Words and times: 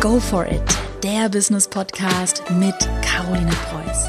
Go 0.00 0.20
for 0.20 0.46
it, 0.46 0.62
der 1.02 1.28
Business 1.28 1.66
Podcast 1.66 2.44
mit 2.52 2.76
Caroline 3.02 3.50
Preuß. 3.50 4.06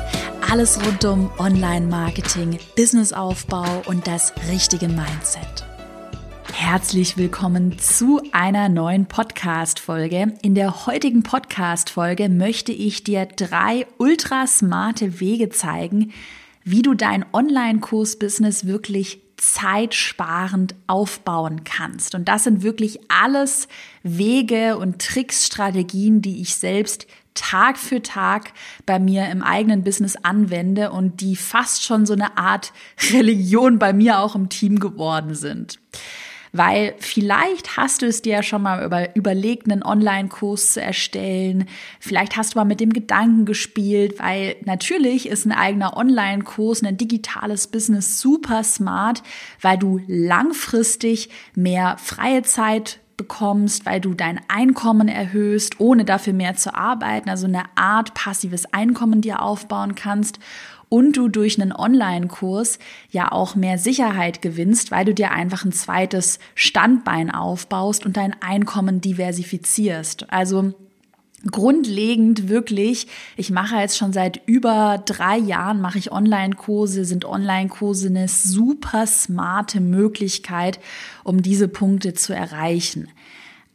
Alles 0.51 0.79
rund 0.85 1.03
um 1.03 1.31
Online-Marketing, 1.39 2.59
Businessaufbau 2.75 3.81
und 3.87 4.05
das 4.05 4.31
richtige 4.51 4.87
Mindset. 4.87 5.65
Herzlich 6.53 7.17
willkommen 7.17 7.79
zu 7.79 8.21
einer 8.33 8.69
neuen 8.69 9.07
Podcast-Folge. 9.07 10.33
In 10.43 10.53
der 10.53 10.85
heutigen 10.85 11.23
Podcast-Folge 11.23 12.29
möchte 12.29 12.71
ich 12.71 13.03
dir 13.03 13.25
drei 13.25 13.87
ultra 13.97 14.45
smarte 14.45 15.19
Wege 15.19 15.49
zeigen, 15.49 16.13
wie 16.63 16.83
du 16.83 16.93
dein 16.93 17.25
Online-Kurs-Business 17.33 18.67
wirklich 18.67 19.23
zeitsparend 19.39 20.75
aufbauen 20.87 21.63
kannst. 21.63 22.15
Und 22.15 22.27
das 22.27 22.43
sind 22.43 22.61
wirklich 22.61 22.99
alles 23.09 23.67
Wege 24.03 24.77
und 24.77 25.01
Tricks, 25.01 25.45
Strategien, 25.45 26.21
die 26.21 26.41
ich 26.41 26.55
selbst 26.55 27.07
Tag 27.33 27.77
für 27.77 28.01
Tag 28.01 28.53
bei 28.85 28.99
mir 28.99 29.29
im 29.29 29.41
eigenen 29.41 29.83
Business 29.83 30.17
anwende 30.17 30.91
und 30.91 31.21
die 31.21 31.35
fast 31.35 31.85
schon 31.85 32.05
so 32.05 32.13
eine 32.13 32.37
Art 32.37 32.73
Religion 33.11 33.79
bei 33.79 33.93
mir 33.93 34.19
auch 34.19 34.35
im 34.35 34.49
Team 34.49 34.79
geworden 34.79 35.35
sind. 35.35 35.79
Weil 36.51 36.95
vielleicht 36.97 37.77
hast 37.77 38.01
du 38.01 38.07
es 38.07 38.21
dir 38.21 38.33
ja 38.33 38.43
schon 38.43 38.63
mal 38.63 38.83
über, 38.83 39.15
überlegt, 39.15 39.69
einen 39.69 39.83
Online-Kurs 39.83 40.73
zu 40.73 40.81
erstellen. 40.81 41.67
Vielleicht 41.99 42.37
hast 42.37 42.53
du 42.53 42.59
mal 42.59 42.65
mit 42.65 42.79
dem 42.79 42.91
Gedanken 42.91 43.45
gespielt, 43.45 44.19
weil 44.19 44.55
natürlich 44.65 45.27
ist 45.27 45.45
ein 45.45 45.51
eigener 45.51 45.95
Online-Kurs, 45.95 46.83
ein 46.83 46.97
digitales 46.97 47.67
Business 47.67 48.19
super 48.19 48.63
smart, 48.63 49.21
weil 49.61 49.77
du 49.77 50.01
langfristig 50.07 51.29
mehr 51.55 51.97
freie 51.99 52.43
Zeit 52.43 52.99
bekommst, 53.19 53.85
weil 53.85 54.01
du 54.01 54.15
dein 54.15 54.39
Einkommen 54.47 55.09
erhöhst, 55.09 55.79
ohne 55.79 56.05
dafür 56.05 56.33
mehr 56.33 56.55
zu 56.55 56.73
arbeiten, 56.73 57.29
also 57.29 57.45
eine 57.45 57.65
Art 57.75 58.15
passives 58.15 58.73
Einkommen 58.73 59.21
dir 59.21 59.43
aufbauen 59.43 59.93
kannst 59.93 60.39
und 60.87 61.17
du 61.17 61.27
durch 61.27 61.61
einen 61.61 61.73
Online-Kurs 61.73 62.79
ja 63.11 63.31
auch 63.31 63.55
mehr 63.55 63.77
Sicherheit 63.77 64.41
gewinnst, 64.41 64.89
weil 64.89 65.05
du 65.05 65.13
dir 65.13 65.31
einfach 65.31 65.65
ein 65.65 65.73
zweites 65.73 66.39
Standbein 66.55 67.29
aufbaust 67.29 68.05
und 68.05 68.17
dein 68.17 68.33
Einkommen 68.41 69.01
diversifizierst. 69.01 70.31
Also 70.31 70.73
grundlegend 71.45 72.49
wirklich, 72.49 73.07
ich 73.37 73.49
mache 73.49 73.77
jetzt 73.77 73.97
schon 73.97 74.13
seit 74.13 74.41
über 74.45 75.01
drei 75.05 75.37
Jahren, 75.37 75.81
mache 75.81 75.97
ich 75.97 76.11
Online-Kurse, 76.11 77.05
sind 77.05 77.25
Online-Kurse 77.25 78.07
eine 78.07 78.27
super 78.27 79.07
smarte 79.07 79.79
Möglichkeit, 79.79 80.79
um 81.23 81.41
diese 81.41 81.67
Punkte 81.67 82.13
zu 82.13 82.33
erreichen. 82.33 83.09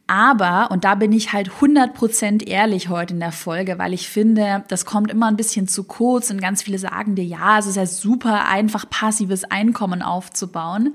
Aber, 0.07 0.69
und 0.69 0.83
da 0.83 0.93
bin 0.93 1.11
ich 1.11 1.33
halt 1.33 1.49
100% 1.49 2.47
ehrlich 2.47 2.89
heute 2.89 3.15
in 3.15 3.19
der 3.19 3.31
Folge, 3.31 3.79
weil 3.79 3.91
ich 3.91 4.07
finde, 4.07 4.63
das 4.67 4.85
kommt 4.85 5.09
immer 5.09 5.27
ein 5.27 5.35
bisschen 5.35 5.67
zu 5.67 5.83
kurz 5.83 6.29
und 6.29 6.39
ganz 6.39 6.61
viele 6.61 6.77
sagen 6.77 7.15
dir, 7.15 7.25
ja, 7.25 7.57
es 7.57 7.65
ist 7.65 7.75
ja 7.75 7.87
super 7.87 8.47
einfach, 8.47 8.87
passives 8.87 9.45
Einkommen 9.45 10.03
aufzubauen. 10.03 10.93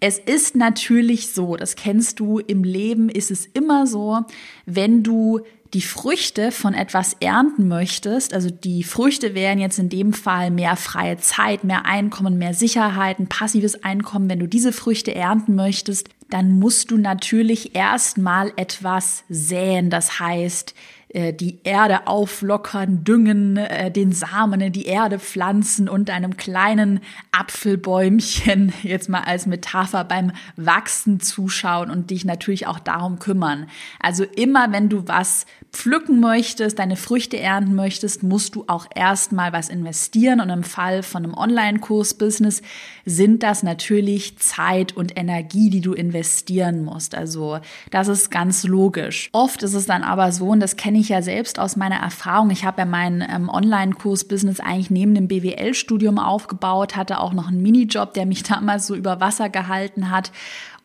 Es 0.00 0.18
ist 0.18 0.56
natürlich 0.56 1.32
so, 1.32 1.56
das 1.56 1.76
kennst 1.76 2.18
du, 2.18 2.38
im 2.40 2.64
Leben 2.64 3.08
ist 3.08 3.30
es 3.30 3.46
immer 3.46 3.86
so, 3.86 4.24
wenn 4.66 5.04
du 5.04 5.40
die 5.74 5.82
Früchte 5.82 6.52
von 6.52 6.74
etwas 6.74 7.14
ernten 7.20 7.68
möchtest, 7.68 8.32
also 8.32 8.50
die 8.50 8.84
Früchte 8.84 9.34
wären 9.34 9.58
jetzt 9.58 9.78
in 9.78 9.88
dem 9.88 10.12
Fall 10.12 10.50
mehr 10.50 10.76
freie 10.76 11.18
Zeit, 11.18 11.64
mehr 11.64 11.86
Einkommen, 11.86 12.38
mehr 12.38 12.54
Sicherheit, 12.54 13.18
ein 13.18 13.28
passives 13.28 13.82
Einkommen, 13.82 14.30
wenn 14.30 14.38
du 14.38 14.46
diese 14.46 14.72
Früchte 14.72 15.14
ernten 15.14 15.54
möchtest, 15.54 16.08
dann 16.30 16.58
musst 16.58 16.90
du 16.90 16.98
natürlich 16.98 17.74
erstmal 17.74 18.52
etwas 18.56 19.24
säen. 19.28 19.90
Das 19.90 20.18
heißt, 20.18 20.74
die 21.16 21.60
Erde 21.64 22.06
auflockern, 22.06 23.04
düngen, 23.04 23.56
äh, 23.56 23.90
den 23.90 24.12
Samen 24.12 24.60
in 24.60 24.72
die 24.72 24.86
Erde 24.86 25.18
pflanzen 25.18 25.88
und 25.88 26.10
einem 26.10 26.36
kleinen 26.36 27.00
Apfelbäumchen 27.32 28.72
jetzt 28.82 29.08
mal 29.08 29.22
als 29.22 29.46
Metapher 29.46 30.04
beim 30.04 30.32
Wachsen 30.56 31.20
zuschauen 31.20 31.90
und 31.90 32.10
dich 32.10 32.24
natürlich 32.24 32.66
auch 32.66 32.78
darum 32.78 33.18
kümmern. 33.18 33.66
Also 34.00 34.24
immer 34.24 34.72
wenn 34.72 34.88
du 34.88 35.08
was 35.08 35.46
pflücken 35.72 36.20
möchtest, 36.20 36.78
deine 36.78 36.96
Früchte 36.96 37.38
ernten 37.38 37.74
möchtest, 37.74 38.22
musst 38.22 38.54
du 38.54 38.64
auch 38.66 38.86
erstmal 38.94 39.52
was 39.52 39.68
investieren 39.68 40.40
und 40.40 40.50
im 40.50 40.64
Fall 40.64 41.02
von 41.02 41.24
einem 41.24 41.34
Online-Kurs-Business 41.34 42.62
sind 43.04 43.42
das 43.42 43.62
natürlich 43.62 44.38
Zeit 44.38 44.96
und 44.96 45.18
Energie, 45.18 45.70
die 45.70 45.80
du 45.80 45.92
investieren 45.92 46.84
musst. 46.84 47.14
Also 47.14 47.60
das 47.90 48.08
ist 48.08 48.30
ganz 48.30 48.64
logisch. 48.64 49.28
Oft 49.32 49.62
ist 49.62 49.74
es 49.74 49.86
dann 49.86 50.02
aber 50.02 50.32
so, 50.32 50.48
und 50.48 50.60
das 50.60 50.76
kenne 50.76 50.98
ich 50.98 51.05
ja 51.08 51.22
selbst 51.22 51.58
aus 51.58 51.76
meiner 51.76 51.96
Erfahrung, 51.96 52.50
ich 52.50 52.64
habe 52.64 52.82
ja 52.82 52.84
mein 52.84 53.26
ähm, 53.28 53.48
Online-Kurs-Business 53.48 54.60
eigentlich 54.60 54.90
neben 54.90 55.14
dem 55.14 55.28
BWL-Studium 55.28 56.18
aufgebaut, 56.18 56.96
hatte 56.96 57.20
auch 57.20 57.32
noch 57.32 57.48
einen 57.48 57.62
Minijob, 57.62 58.14
der 58.14 58.26
mich 58.26 58.42
damals 58.44 58.86
so 58.86 58.94
über 58.94 59.20
Wasser 59.20 59.48
gehalten 59.48 60.10
hat 60.10 60.30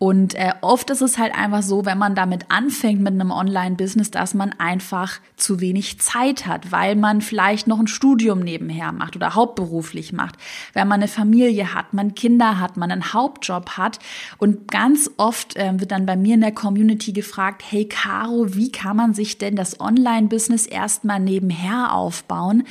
und 0.01 0.33
äh, 0.33 0.53
oft 0.61 0.89
ist 0.89 1.01
es 1.01 1.19
halt 1.19 1.35
einfach 1.35 1.61
so, 1.61 1.85
wenn 1.85 1.99
man 1.99 2.15
damit 2.15 2.45
anfängt 2.49 3.01
mit 3.01 3.13
einem 3.13 3.29
Online-Business, 3.29 4.09
dass 4.09 4.33
man 4.33 4.51
einfach 4.57 5.19
zu 5.35 5.59
wenig 5.59 5.99
Zeit 5.99 6.47
hat, 6.47 6.71
weil 6.71 6.95
man 6.95 7.21
vielleicht 7.21 7.67
noch 7.67 7.79
ein 7.79 7.85
Studium 7.85 8.39
nebenher 8.39 8.93
macht 8.93 9.15
oder 9.15 9.35
hauptberuflich 9.35 10.11
macht, 10.11 10.37
wenn 10.73 10.87
man 10.87 11.01
eine 11.01 11.07
Familie 11.07 11.75
hat, 11.75 11.93
man 11.93 12.15
Kinder 12.15 12.59
hat, 12.59 12.77
man 12.77 12.91
einen 12.91 13.13
Hauptjob 13.13 13.77
hat. 13.77 13.99
Und 14.39 14.71
ganz 14.71 15.07
oft 15.17 15.55
äh, 15.55 15.79
wird 15.79 15.91
dann 15.91 16.07
bei 16.07 16.15
mir 16.15 16.33
in 16.33 16.41
der 16.41 16.51
Community 16.51 17.13
gefragt, 17.13 17.61
hey 17.69 17.85
Caro, 17.87 18.55
wie 18.55 18.71
kann 18.71 18.97
man 18.97 19.13
sich 19.13 19.37
denn 19.37 19.55
das 19.55 19.79
Online-Business 19.79 20.65
erstmal 20.65 21.19
nebenher 21.19 21.93
aufbauen? 21.93 22.63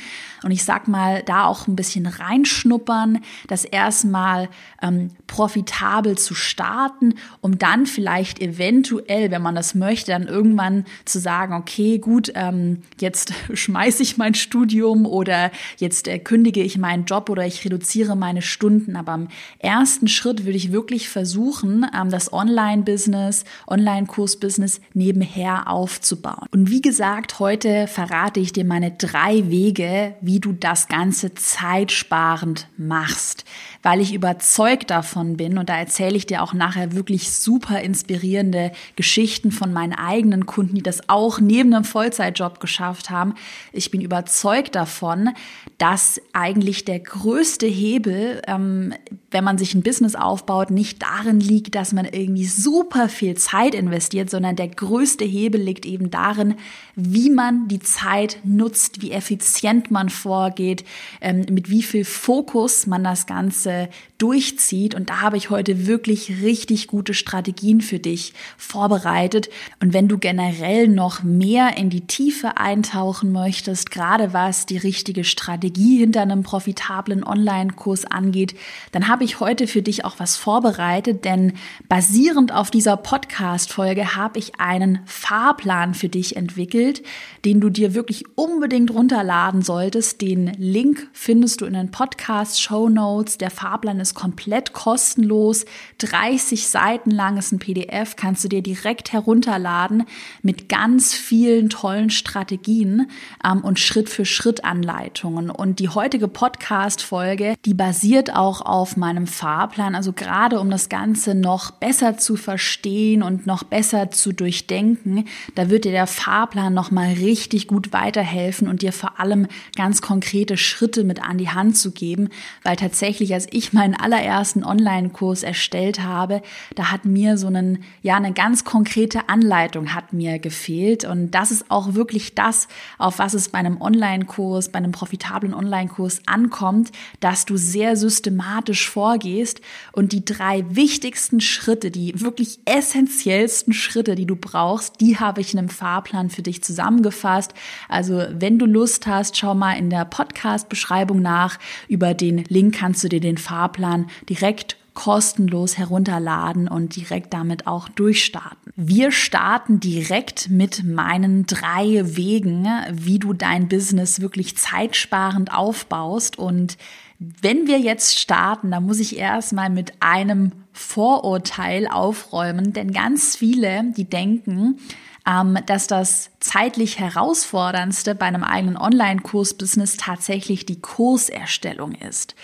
Und 0.43 0.51
ich 0.51 0.65
sag 0.65 0.89
mal, 0.89 1.23
da 1.23 1.45
auch 1.45 1.67
ein 1.67 1.77
bisschen 1.77 2.07
reinschnuppern, 2.07 3.19
das 3.47 3.63
erstmal 3.63 4.49
ähm, 4.81 5.11
profitabel 5.27 6.17
zu 6.17 6.35
starten 6.35 7.15
um 7.41 7.57
dann 7.57 7.85
vielleicht 7.85 8.39
eventuell, 8.39 9.31
wenn 9.31 9.41
man 9.41 9.55
das 9.55 9.75
möchte, 9.75 10.11
dann 10.11 10.27
irgendwann 10.27 10.85
zu 11.05 11.19
sagen, 11.19 11.53
okay, 11.53 11.97
gut, 11.97 12.31
ähm, 12.35 12.83
jetzt 12.99 13.33
schmeiße 13.53 14.03
ich 14.03 14.17
mein 14.17 14.35
Studium 14.35 15.05
oder 15.05 15.51
jetzt 15.77 16.07
äh, 16.07 16.19
kündige 16.19 16.61
ich 16.61 16.77
meinen 16.77 17.05
Job 17.05 17.29
oder 17.29 17.45
ich 17.45 17.63
reduziere 17.65 18.15
meine 18.15 18.41
Stunden. 18.41 18.95
Aber 18.95 19.15
im 19.15 19.27
ersten 19.59 20.07
Schritt 20.07 20.45
würde 20.45 20.57
ich 20.57 20.71
wirklich 20.71 21.09
versuchen, 21.09 21.85
ähm, 21.95 22.09
das 22.09 22.31
Online-Business, 22.31 23.45
Online-Kurs-Business 23.67 24.81
nebenher 24.93 25.67
aufzubauen. 25.67 26.47
Und 26.51 26.69
wie 26.69 26.81
gesagt, 26.81 27.39
heute 27.39 27.87
verrate 27.87 28.39
ich 28.39 28.53
dir 28.53 28.65
meine 28.65 28.91
drei 28.91 29.49
Wege, 29.49 30.15
wie 30.21 30.39
du 30.39 30.53
das 30.53 30.87
Ganze 30.87 31.33
zeitsparend 31.33 32.67
machst 32.77 33.45
weil 33.83 33.99
ich 33.99 34.13
überzeugt 34.13 34.89
davon 34.91 35.37
bin 35.37 35.57
und 35.57 35.69
da 35.69 35.77
erzähle 35.77 36.15
ich 36.15 36.25
dir 36.25 36.43
auch 36.43 36.53
nachher 36.53 36.93
wirklich 36.93 37.10
super 37.17 37.81
inspirierende 37.81 38.71
Geschichten 38.95 39.51
von 39.51 39.73
meinen 39.73 39.93
eigenen 39.93 40.45
Kunden, 40.45 40.75
die 40.75 40.83
das 40.83 41.09
auch 41.09 41.39
neben 41.39 41.73
einem 41.73 41.83
Vollzeitjob 41.83 42.59
geschafft 42.59 43.09
haben. 43.09 43.35
Ich 43.71 43.91
bin 43.91 44.01
überzeugt 44.01 44.75
davon, 44.75 45.29
dass 45.77 46.21
eigentlich 46.33 46.85
der 46.85 46.99
größte 46.99 47.67
Hebel, 47.67 48.41
ähm, 48.47 48.93
wenn 49.31 49.43
man 49.43 49.57
sich 49.57 49.73
ein 49.73 49.81
Business 49.81 50.15
aufbaut, 50.15 50.69
nicht 50.69 51.01
darin 51.01 51.39
liegt, 51.39 51.75
dass 51.75 51.93
man 51.93 52.05
irgendwie 52.05 52.45
super 52.45 53.09
viel 53.09 53.35
Zeit 53.35 53.73
investiert, 53.73 54.29
sondern 54.29 54.55
der 54.55 54.67
größte 54.67 55.25
Hebel 55.25 55.61
liegt 55.61 55.85
eben 55.85 56.11
darin, 56.11 56.55
wie 56.95 57.29
man 57.29 57.67
die 57.67 57.79
Zeit 57.79 58.39
nutzt, 58.43 59.01
wie 59.01 59.11
effizient 59.11 59.89
man 59.89 60.09
vorgeht, 60.09 60.83
ähm, 61.21 61.45
mit 61.49 61.69
wie 61.69 61.83
viel 61.83 62.05
Fokus 62.05 62.87
man 62.87 63.03
das 63.03 63.25
Ganze 63.25 63.89
durchzieht. 64.21 64.93
Und 64.93 65.09
da 65.09 65.21
habe 65.21 65.37
ich 65.37 65.49
heute 65.49 65.87
wirklich 65.87 66.41
richtig 66.43 66.87
gute 66.87 67.13
Strategien 67.13 67.81
für 67.81 67.97
dich 67.97 68.33
vorbereitet. 68.57 69.49
Und 69.79 69.93
wenn 69.93 70.07
du 70.07 70.19
generell 70.19 70.87
noch 70.87 71.23
mehr 71.23 71.77
in 71.77 71.89
die 71.89 72.05
Tiefe 72.05 72.57
eintauchen 72.57 73.31
möchtest, 73.31 73.89
gerade 73.89 74.33
was 74.33 74.67
die 74.67 74.77
richtige 74.77 75.23
Strategie 75.23 75.97
hinter 75.97 76.21
einem 76.21 76.43
profitablen 76.43 77.23
Online-Kurs 77.23 78.05
angeht, 78.05 78.55
dann 78.91 79.07
habe 79.07 79.20
ich 79.23 79.39
heute 79.39 79.67
für 79.67 79.81
dich 79.81 80.05
auch 80.05 80.19
was 80.19 80.37
vorbereitet, 80.37 81.25
denn 81.25 81.53
basierend 81.89 82.53
auf 82.53 82.71
dieser 82.71 82.97
Podcast-Folge 82.97 84.15
habe 84.15 84.39
ich 84.39 84.59
einen 84.59 84.99
Fahrplan 85.05 85.93
für 85.93 86.09
dich 86.09 86.35
entwickelt, 86.35 87.03
den 87.45 87.59
du 87.59 87.69
dir 87.69 87.93
wirklich 87.93 88.25
unbedingt 88.35 88.91
runterladen 88.91 89.61
solltest. 89.61 90.21
Den 90.21 90.53
Link 90.57 91.07
findest 91.13 91.61
du 91.61 91.65
in 91.65 91.73
den 91.73 91.91
Podcast-Show 91.91 92.89
Notes. 92.89 93.37
Der 93.37 93.49
Fahrplan 93.49 93.99
ist 93.99 94.13
komplett 94.13 94.73
kostenlos. 94.73 95.65
30 95.99 96.67
Seiten 96.67 97.11
lang 97.11 97.37
ist 97.37 97.51
ein 97.51 97.59
PDF, 97.59 98.15
kannst 98.15 98.43
du 98.43 98.47
dir 98.47 98.61
direkt 98.61 99.13
herunterladen 99.13 100.05
mit 100.41 100.69
ganz 100.69 101.13
vielen 101.13 101.69
tollen 101.69 102.09
Strategien 102.09 103.09
ähm, 103.45 103.63
und 103.63 103.79
Schritt 103.79 104.09
für 104.09 104.25
Schritt 104.25 104.63
Anleitungen. 104.63 105.49
Und 105.49 105.79
die 105.79 105.89
heutige 105.89 106.27
Podcast-Folge, 106.27 107.55
die 107.65 107.73
basiert 107.73 108.35
auch 108.35 108.61
auf 108.61 108.97
meinem 108.97 109.10
meinem 109.11 109.27
Fahrplan, 109.27 109.93
also 109.93 110.13
gerade 110.13 110.59
um 110.59 110.69
das 110.69 110.87
Ganze 110.87 111.35
noch 111.35 111.71
besser 111.71 112.17
zu 112.17 112.37
verstehen 112.37 113.23
und 113.23 113.45
noch 113.45 113.63
besser 113.63 114.09
zu 114.09 114.31
durchdenken, 114.31 115.25
da 115.55 115.69
wird 115.69 115.83
dir 115.83 115.91
der 115.91 116.07
Fahrplan 116.07 116.73
nochmal 116.73 117.13
richtig 117.13 117.67
gut 117.67 117.91
weiterhelfen 117.91 118.69
und 118.69 118.81
dir 118.81 118.93
vor 118.93 119.19
allem 119.19 119.47
ganz 119.75 120.01
konkrete 120.01 120.55
Schritte 120.55 121.03
mit 121.03 121.21
an 121.21 121.37
die 121.37 121.49
Hand 121.49 121.75
zu 121.75 121.91
geben, 121.91 122.29
weil 122.63 122.77
tatsächlich, 122.77 123.33
als 123.33 123.47
ich 123.51 123.73
meinen 123.73 123.95
allerersten 123.95 124.63
Online-Kurs 124.63 125.43
erstellt 125.43 126.01
habe, 126.01 126.41
da 126.75 126.89
hat 126.89 127.03
mir 127.03 127.37
so 127.37 127.47
einen, 127.47 127.83
ja, 128.01 128.15
eine 128.15 128.31
ganz 128.31 128.63
konkrete 128.63 129.27
Anleitung 129.27 129.93
hat 129.93 130.13
mir 130.13 130.39
gefehlt. 130.39 131.03
Und 131.03 131.31
das 131.31 131.51
ist 131.51 131.69
auch 131.69 131.95
wirklich 131.95 132.33
das, 132.33 132.69
auf 132.97 133.19
was 133.19 133.33
es 133.33 133.49
bei 133.49 133.59
einem 133.59 133.81
Online-Kurs, 133.81 134.69
bei 134.69 134.77
einem 134.77 134.93
profitablen 134.93 135.53
Online-Kurs 135.53 136.21
ankommt, 136.27 136.91
dass 137.19 137.45
du 137.45 137.57
sehr 137.57 137.97
systematisch 137.97 138.89
vorgehst 139.01 139.61
und 139.93 140.11
die 140.11 140.23
drei 140.23 140.63
wichtigsten 140.69 141.41
Schritte, 141.41 141.89
die 141.89 142.21
wirklich 142.21 142.59
essentiellsten 142.65 143.73
Schritte, 143.73 144.13
die 144.13 144.27
du 144.27 144.35
brauchst, 144.35 145.01
die 145.01 145.17
habe 145.17 145.41
ich 145.41 145.53
in 145.53 145.59
einem 145.59 145.69
Fahrplan 145.69 146.29
für 146.29 146.43
dich 146.43 146.63
zusammengefasst. 146.63 147.55
Also 147.89 148.23
wenn 148.31 148.59
du 148.59 148.67
Lust 148.67 149.07
hast, 149.07 149.37
schau 149.37 149.55
mal 149.55 149.73
in 149.73 149.89
der 149.89 150.05
Podcast-Beschreibung 150.05 151.19
nach. 151.19 151.57
Über 151.87 152.13
den 152.13 152.43
Link 152.47 152.75
kannst 152.75 153.03
du 153.03 153.09
dir 153.09 153.19
den 153.19 153.39
Fahrplan 153.39 154.05
direkt 154.29 154.77
kostenlos 154.93 155.79
herunterladen 155.79 156.67
und 156.67 156.95
direkt 156.95 157.33
damit 157.33 157.65
auch 157.65 157.89
durchstarten. 157.89 158.71
Wir 158.75 159.11
starten 159.11 159.79
direkt 159.79 160.49
mit 160.49 160.83
meinen 160.83 161.47
drei 161.47 162.01
Wegen, 162.15 162.67
wie 162.91 163.17
du 163.17 163.33
dein 163.33 163.67
Business 163.67 164.21
wirklich 164.21 164.57
zeitsparend 164.57 165.53
aufbaust 165.53 166.37
und 166.37 166.77
wenn 167.21 167.67
wir 167.67 167.79
jetzt 167.79 168.17
starten, 168.17 168.71
dann 168.71 168.87
muss 168.87 168.99
ich 168.99 169.15
erstmal 169.15 169.69
mit 169.69 169.93
einem 169.99 170.53
Vorurteil 170.73 171.87
aufräumen, 171.87 172.73
denn 172.73 172.91
ganz 172.93 173.35
viele, 173.35 173.83
die 173.95 174.05
denken, 174.05 174.79
ähm, 175.27 175.59
dass 175.67 175.85
das 175.85 176.31
zeitlich 176.39 176.97
herausforderndste 176.97 178.15
bei 178.15 178.25
einem 178.25 178.43
eigenen 178.43 178.75
Online-Kurs-Business 178.75 179.97
tatsächlich 179.97 180.65
die 180.65 180.81
Kurserstellung 180.81 181.91
ist. 181.93 182.35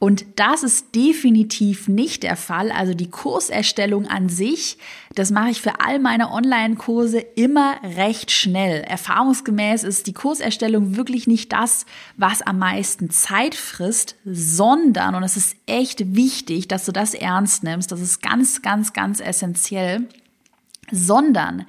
Und 0.00 0.24
das 0.36 0.62
ist 0.62 0.94
definitiv 0.94 1.88
nicht 1.88 2.22
der 2.22 2.36
Fall. 2.36 2.70
Also 2.70 2.94
die 2.94 3.10
Kurserstellung 3.10 4.06
an 4.06 4.28
sich, 4.28 4.78
das 5.16 5.32
mache 5.32 5.50
ich 5.50 5.60
für 5.60 5.80
all 5.80 5.98
meine 5.98 6.30
Online-Kurse 6.30 7.18
immer 7.18 7.82
recht 7.82 8.30
schnell. 8.30 8.82
Erfahrungsgemäß 8.82 9.82
ist 9.82 10.06
die 10.06 10.12
Kurserstellung 10.12 10.94
wirklich 10.96 11.26
nicht 11.26 11.52
das, 11.52 11.84
was 12.16 12.42
am 12.42 12.58
meisten 12.58 13.10
Zeit 13.10 13.56
frisst, 13.56 14.14
sondern, 14.24 15.16
und 15.16 15.24
es 15.24 15.36
ist 15.36 15.56
echt 15.66 16.14
wichtig, 16.14 16.68
dass 16.68 16.84
du 16.84 16.92
das 16.92 17.14
ernst 17.14 17.64
nimmst, 17.64 17.90
das 17.90 18.00
ist 18.00 18.22
ganz, 18.22 18.62
ganz, 18.62 18.92
ganz 18.92 19.18
essentiell, 19.18 20.06
sondern 20.92 21.66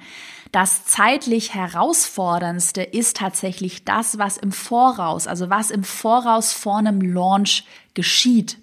das 0.52 0.84
zeitlich 0.84 1.54
herausforderndste 1.54 2.82
ist 2.82 3.16
tatsächlich 3.16 3.84
das, 3.84 4.18
was 4.18 4.36
im 4.36 4.52
Voraus, 4.52 5.26
also 5.26 5.48
was 5.48 5.70
im 5.70 5.84
Voraus 5.84 6.52
vor 6.52 6.78
einem 6.78 7.00
Launch 7.00 7.64
geschieht. 7.94 8.58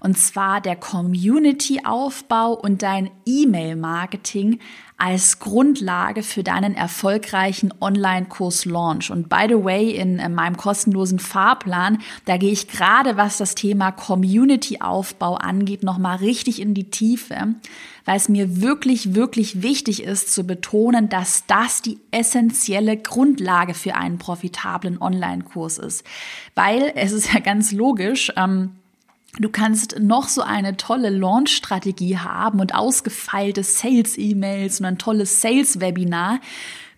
Und 0.00 0.18
zwar 0.18 0.60
der 0.60 0.76
Community-Aufbau 0.76 2.54
und 2.54 2.82
dein 2.82 3.10
E-Mail-Marketing 3.26 4.58
als 5.00 5.38
Grundlage 5.38 6.22
für 6.22 6.42
deinen 6.42 6.74
erfolgreichen 6.74 7.72
Online-Kurs-Launch. 7.80 9.10
Und 9.10 9.30
by 9.30 9.46
the 9.48 9.64
way, 9.64 9.90
in, 9.90 10.18
in 10.18 10.34
meinem 10.34 10.58
kostenlosen 10.58 11.18
Fahrplan, 11.18 11.98
da 12.26 12.36
gehe 12.36 12.52
ich 12.52 12.68
gerade, 12.68 13.16
was 13.16 13.38
das 13.38 13.54
Thema 13.54 13.92
Community-Aufbau 13.92 15.36
angeht, 15.36 15.82
nochmal 15.84 16.16
richtig 16.16 16.60
in 16.60 16.74
die 16.74 16.90
Tiefe, 16.90 17.54
weil 18.04 18.16
es 18.16 18.28
mir 18.28 18.60
wirklich, 18.60 19.14
wirklich 19.14 19.62
wichtig 19.62 20.02
ist 20.02 20.34
zu 20.34 20.44
betonen, 20.44 21.08
dass 21.08 21.46
das 21.46 21.80
die 21.80 21.98
essentielle 22.10 22.98
Grundlage 22.98 23.72
für 23.72 23.94
einen 23.94 24.18
profitablen 24.18 25.00
Online-Kurs 25.00 25.78
ist. 25.78 26.04
Weil 26.54 26.92
es 26.94 27.12
ist 27.12 27.32
ja 27.32 27.40
ganz 27.40 27.72
logisch, 27.72 28.30
ähm, 28.36 28.72
Du 29.38 29.48
kannst 29.48 29.98
noch 30.00 30.28
so 30.28 30.42
eine 30.42 30.76
tolle 30.76 31.10
Launch-Strategie 31.10 32.18
haben 32.18 32.60
und 32.60 32.74
ausgefeilte 32.74 33.62
Sales-E-Mails 33.62 34.80
und 34.80 34.86
ein 34.86 34.98
tolles 34.98 35.40
Sales-Webinar 35.40 36.40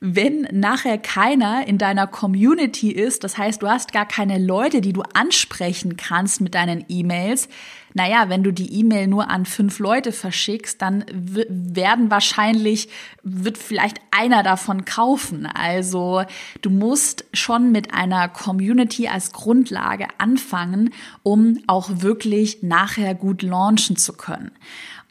wenn 0.05 0.49
nachher 0.51 0.99
keiner 0.99 1.65
in 1.69 1.79
deiner 1.79 2.09
Community 2.09 2.91
ist, 2.91 3.23
das 3.23 3.39
heißt, 3.39 3.63
du 3.63 3.69
hast 3.69 3.93
gar 3.93 4.05
keine 4.05 4.45
Leute, 4.45 4.81
die 4.81 4.93
du 4.93 5.03
ansprechen 5.15 5.97
kannst 5.97 6.41
mit 6.41 6.57
deinen 6.57 6.85
E-Mails, 6.89 7.49
naja, 7.95 8.29
wenn 8.29 8.43
du 8.43 8.53
die 8.53 8.79
E-Mail 8.81 9.07
nur 9.07 9.31
an 9.31 9.47
fünf 9.47 9.79
Leute 9.79 10.13
verschickst, 10.13 10.81
dann 10.81 11.05
werden 11.13 12.11
wahrscheinlich, 12.11 12.89
wird 13.23 13.59
vielleicht 13.59 13.99
einer 14.11 14.43
davon 14.43 14.85
kaufen. 14.85 15.47
Also 15.47 16.23
du 16.61 16.71
musst 16.71 17.25
schon 17.33 17.73
mit 17.73 17.95
einer 17.95 18.29
Community 18.29 19.09
als 19.09 19.33
Grundlage 19.33 20.09
anfangen, 20.19 20.91
um 21.23 21.59
auch 21.67 21.91
wirklich 21.97 22.63
nachher 22.63 23.15
gut 23.15 23.43
launchen 23.43 23.97
zu 23.97 24.13
können. 24.15 24.53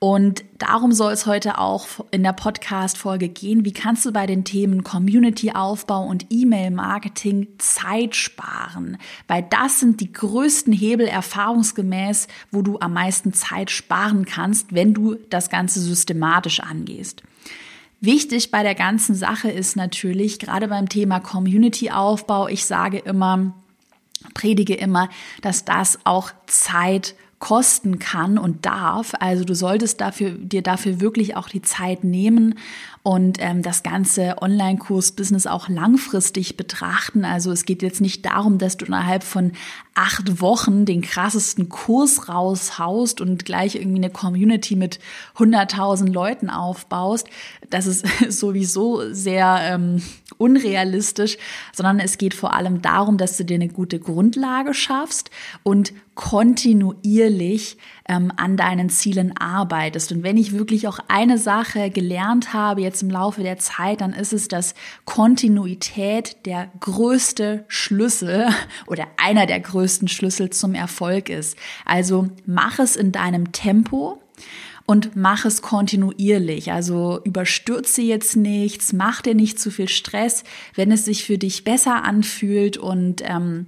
Und 0.04 0.44
darum 0.58 0.94
soll 0.94 1.14
es 1.14 1.28
heute 1.28 1.60
auch 1.60 1.86
in 2.10 2.24
der 2.24 2.34
Podcast-Folge 2.34 3.30
gehen. 3.30 3.66
Wie 3.66 3.72
kannst 3.72 4.04
du 4.04 4.12
bei 4.12 4.26
den 4.26 4.44
Themen 4.44 4.84
Community-Aufbau 4.84 6.04
und 6.04 6.26
E-Mail-Marketing 6.32 7.50
Zeit 7.60 8.16
sparen? 8.16 8.98
Weil 9.28 9.46
das 9.48 9.80
sind 9.80 10.02
die 10.02 10.12
größten 10.12 10.74
Hebel 10.74 11.06
erfahrungsgemäß, 11.06 12.28
wo 12.50 12.64
du 12.64 12.80
am 12.80 12.94
meisten 12.94 13.32
Zeit 13.32 13.70
sparen 13.70 14.26
kannst, 14.26 14.74
wenn 14.74 14.96
du 14.96 15.18
das 15.30 15.52
Ganze 15.52 15.80
systematisch 15.80 16.62
angehst. 16.62 17.22
Wichtig 18.00 18.50
bei 18.50 18.64
der 18.64 18.74
ganzen 18.74 19.14
Sache 19.14 19.52
ist 19.52 19.76
natürlich, 19.76 20.40
gerade 20.40 20.68
beim 20.68 20.90
Thema 20.90 21.20
Community-Aufbau, 21.20 22.48
ich 22.48 22.66
sage 22.66 22.98
immer, 22.98 23.54
predige 24.34 24.74
immer, 24.74 25.10
dass 25.44 25.64
das 25.64 26.00
auch 26.06 26.32
Zeit 26.48 27.14
kosten 27.42 27.98
kann 27.98 28.38
und 28.38 28.66
darf. 28.66 29.14
Also 29.20 29.44
du 29.44 29.56
solltest 29.56 30.00
dafür, 30.00 30.30
dir 30.30 30.62
dafür 30.62 31.02
wirklich 31.02 31.36
auch 31.36 31.50
die 31.50 31.64
Zeit 31.64 32.04
nehmen 32.04 32.56
und 33.04 33.40
ähm, 33.40 33.64
das 33.64 33.82
ganze 33.82 34.42
Online-Kurs-Business 34.42 35.48
auch 35.48 35.68
langfristig 35.68 36.56
betrachten. 36.56 37.26
Also 37.26 37.52
es 37.52 37.66
geht 37.66 37.82
jetzt 37.82 38.00
nicht 38.00 38.26
darum, 38.28 38.60
dass 38.60 38.78
du 38.78 38.86
innerhalb 38.86 39.24
von 39.24 39.54
acht 39.96 40.40
Wochen 40.40 40.86
den 40.86 41.02
krassesten 41.02 41.68
Kurs 41.68 42.30
raushaust 42.30 43.22
und 43.22 43.44
gleich 43.44 43.74
irgendwie 43.76 43.98
eine 43.98 44.12
Community 44.12 44.76
mit 44.76 45.00
100.000 45.38 46.12
Leuten 46.12 46.52
aufbaust. 46.52 47.28
Das 47.72 47.88
ist 47.88 48.06
sowieso 48.30 49.12
sehr 49.12 49.58
ähm, 49.64 50.04
unrealistisch, 50.38 51.38
sondern 51.74 52.00
es 52.00 52.20
geht 52.20 52.36
vor 52.36 52.54
allem 52.54 52.84
darum, 52.84 53.18
dass 53.18 53.36
du 53.36 53.46
dir 53.46 53.56
eine 53.56 53.70
gute 53.70 54.00
Grundlage 54.00 54.76
schaffst 54.76 55.32
und 55.64 55.92
kontinuierlich 56.22 57.78
ähm, 58.08 58.32
an 58.38 58.56
deinen 58.56 58.90
Zielen 58.90 59.36
arbeitest. 59.38 60.12
Und 60.12 60.22
wenn 60.22 60.38
ich 60.38 60.52
wirklich 60.52 60.88
auch 60.88 61.00
eine 61.08 61.40
Sache 61.40 61.90
gelernt 61.90 62.54
habe 62.54 62.82
jetzt 62.82 63.02
im 63.02 63.10
Laufe 63.10 63.42
der 63.42 63.58
Zeit, 63.58 64.02
dann 64.02 64.14
ist 64.14 64.32
es, 64.32 64.48
dass 64.48 64.76
Kontinuität 65.06 66.46
der 66.46 66.70
größte 66.80 67.66
Schlüssel 67.68 68.50
oder 68.88 69.08
einer 69.18 69.48
der 69.48 69.60
größten 69.60 70.08
Schlüssel 70.08 70.52
zum 70.52 70.76
Erfolg 70.76 71.28
ist. 71.28 71.58
Also 71.86 72.30
mach 72.46 72.78
es 72.78 72.96
in 72.96 73.12
deinem 73.12 73.52
Tempo 73.52 74.22
und 74.86 75.16
mach 75.16 75.46
es 75.46 75.64
kontinuierlich. 75.64 76.72
Also 76.72 77.20
überstürze 77.24 78.04
jetzt 78.04 78.36
nichts, 78.36 78.94
mach 78.94 79.24
dir 79.24 79.34
nicht 79.34 79.60
zu 79.60 79.72
viel 79.72 79.90
Stress, 79.90 80.44
wenn 80.76 80.92
es 80.92 81.04
sich 81.04 81.26
für 81.26 81.40
dich 81.40 81.64
besser 81.64 82.04
anfühlt 82.04 82.78
und 82.78 83.24
ähm, 83.26 83.66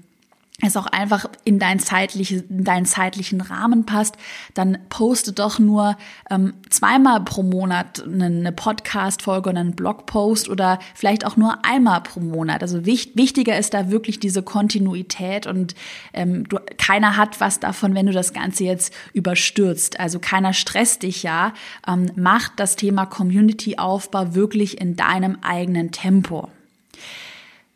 es 0.68 0.78
auch 0.78 0.88
einfach 0.88 1.26
in, 1.44 1.60
dein 1.60 1.80
zeitliche, 1.80 2.44
in 2.50 2.64
deinen 2.64 2.86
zeitlichen 2.86 3.42
Rahmen 3.42 3.86
passt, 3.86 4.16
dann 4.54 4.78
poste 4.90 5.34
doch 5.34 5.60
nur 5.60 5.98
ähm, 6.30 6.54
zweimal 6.70 7.22
pro 7.22 7.44
Monat 7.44 8.04
eine, 8.04 8.26
eine 8.26 8.52
Podcast-Folge 8.52 9.50
oder 9.50 9.60
einen 9.60 9.76
Blogpost 9.76 10.50
oder 10.50 10.80
vielleicht 10.96 11.26
auch 11.26 11.38
nur 11.38 11.64
einmal 11.66 12.02
pro 12.02 12.20
Monat. 12.20 12.62
Also 12.62 12.86
wichtig, 12.86 13.16
wichtiger 13.16 13.58
ist 13.58 13.74
da 13.74 13.90
wirklich 13.90 14.20
diese 14.20 14.44
Kontinuität 14.44 15.48
und 15.48 15.76
ähm, 16.14 16.48
du, 16.48 16.60
keiner 16.78 17.18
hat 17.18 17.40
was 17.40 17.60
davon, 17.60 17.96
wenn 17.96 18.06
du 18.06 18.12
das 18.12 18.34
Ganze 18.34 18.64
jetzt 18.64 18.94
überstürzt. 19.14 20.00
Also 20.00 20.20
keiner 20.20 20.54
stresst 20.54 21.04
dich 21.04 21.24
ja. 21.24 21.54
Ähm, 21.88 22.12
mach 22.16 22.50
das 22.50 22.76
Thema 22.76 23.06
Community-Aufbau 23.06 24.36
wirklich 24.36 24.80
in 24.80 24.96
deinem 24.96 25.38
eigenen 25.42 25.92
Tempo. 25.92 26.50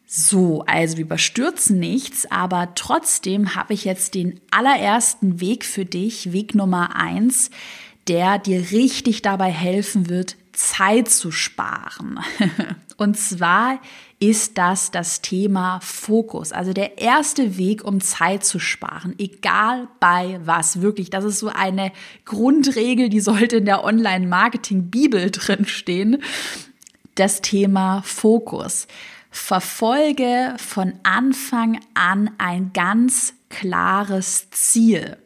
So, 0.09 0.63
also 0.65 0.95
wir 0.95 1.03
überstürzen 1.03 1.79
nichts, 1.79 2.31
aber 2.31 2.69
trotzdem 2.75 3.55
habe 3.55 3.73
ich 3.73 3.83
jetzt 3.83 4.15
den 4.15 4.39
allerersten 4.51 5.41
Weg 5.41 5.65
für 5.65 5.83
dich, 5.83 6.31
Weg 6.31 6.55
Nummer 6.55 6.95
eins, 6.95 7.51
der 8.07 8.39
dir 8.39 8.71
richtig 8.71 9.21
dabei 9.21 9.51
helfen 9.51 10.07
wird, 10.09 10.37
Zeit 10.53 11.09
zu 11.09 11.29
sparen. 11.29 12.21
Und 12.97 13.17
zwar 13.17 13.81
ist 14.19 14.57
das 14.57 14.91
das 14.91 15.21
Thema 15.21 15.81
Fokus. 15.81 16.53
Also 16.53 16.71
der 16.71 16.99
erste 16.99 17.57
Weg, 17.57 17.83
um 17.83 17.99
Zeit 17.99 18.45
zu 18.45 18.59
sparen, 18.59 19.13
egal 19.17 19.89
bei 19.99 20.39
was, 20.45 20.81
wirklich. 20.81 21.09
Das 21.09 21.25
ist 21.25 21.39
so 21.39 21.49
eine 21.49 21.91
Grundregel, 22.23 23.09
die 23.09 23.19
sollte 23.19 23.57
in 23.57 23.65
der 23.65 23.83
Online-Marketing-Bibel 23.83 25.31
drinstehen. 25.31 26.23
Das 27.15 27.41
Thema 27.41 28.01
Fokus. 28.03 28.87
Verfolge 29.37 30.55
von 30.57 30.93
Anfang 31.03 31.79
an 31.93 32.31
ein 32.37 32.71
ganz 32.73 33.33
klares 33.49 34.49
Ziel. 34.51 35.17